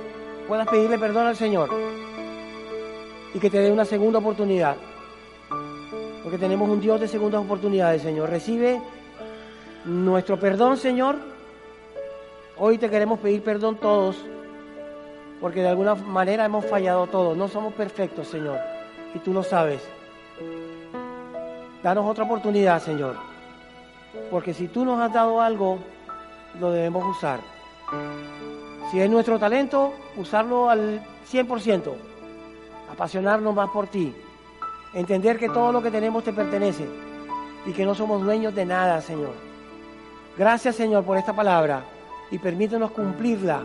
[0.49, 1.71] puedas pedirle perdón al Señor
[3.35, 4.77] y que te dé una segunda oportunidad.
[6.25, 8.31] Porque tenemos un Dios de segundas oportunidades, Señor.
[8.31, 8.81] Recibe
[9.85, 11.17] nuestro perdón, Señor.
[12.57, 14.17] Hoy te queremos pedir perdón todos
[15.45, 17.37] porque de alguna manera hemos fallado todos.
[17.37, 18.59] No somos perfectos, Señor,
[19.15, 19.83] y tú lo sabes.
[21.83, 23.17] Danos otra oportunidad, Señor,
[24.31, 25.79] porque si tú nos has dado algo,
[26.59, 27.41] lo debemos usar.
[28.91, 31.93] Si es nuestro talento, usarlo al 100%,
[32.91, 34.15] apasionarnos más por ti,
[34.95, 36.87] entender que todo lo que tenemos te pertenece
[37.67, 39.33] y que no somos dueños de nada, Señor.
[40.37, 41.85] Gracias, Señor, por esta palabra
[42.31, 43.65] y permítenos cumplirla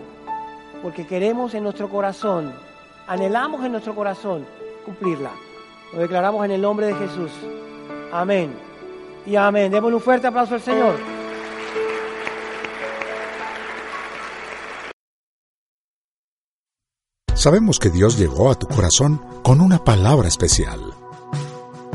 [0.81, 2.53] porque queremos en nuestro corazón,
[3.07, 4.45] anhelamos en nuestro corazón
[4.85, 5.31] cumplirla.
[5.93, 7.31] Lo declaramos en el nombre de Jesús.
[8.11, 8.53] Amén.
[9.25, 9.71] Y amén.
[9.71, 10.95] Démosle un fuerte aplauso al Señor.
[17.33, 20.93] Sabemos que Dios llegó a tu corazón con una palabra especial.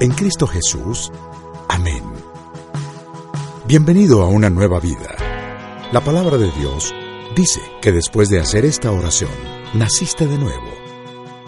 [0.00, 1.10] En Cristo Jesús.
[1.68, 2.02] Amén.
[3.66, 5.16] Bienvenido a una nueva vida.
[5.92, 6.94] La palabra de Dios
[7.34, 9.30] Dice que después de hacer esta oración,
[9.74, 10.66] naciste de nuevo.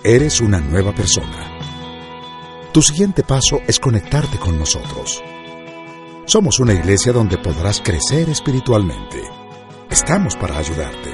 [0.04, 1.58] Eres una nueva persona.
[2.72, 5.20] Tu siguiente paso es conectarte con nosotros.
[6.26, 9.20] Somos una iglesia donde podrás crecer espiritualmente.
[9.90, 11.10] Estamos para ayudarte.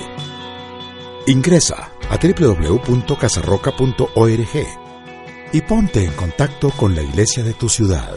[1.26, 4.85] Ingresa a www.casarroca.org
[5.52, 8.12] y ponte en contacto con la iglesia de tu ciudad.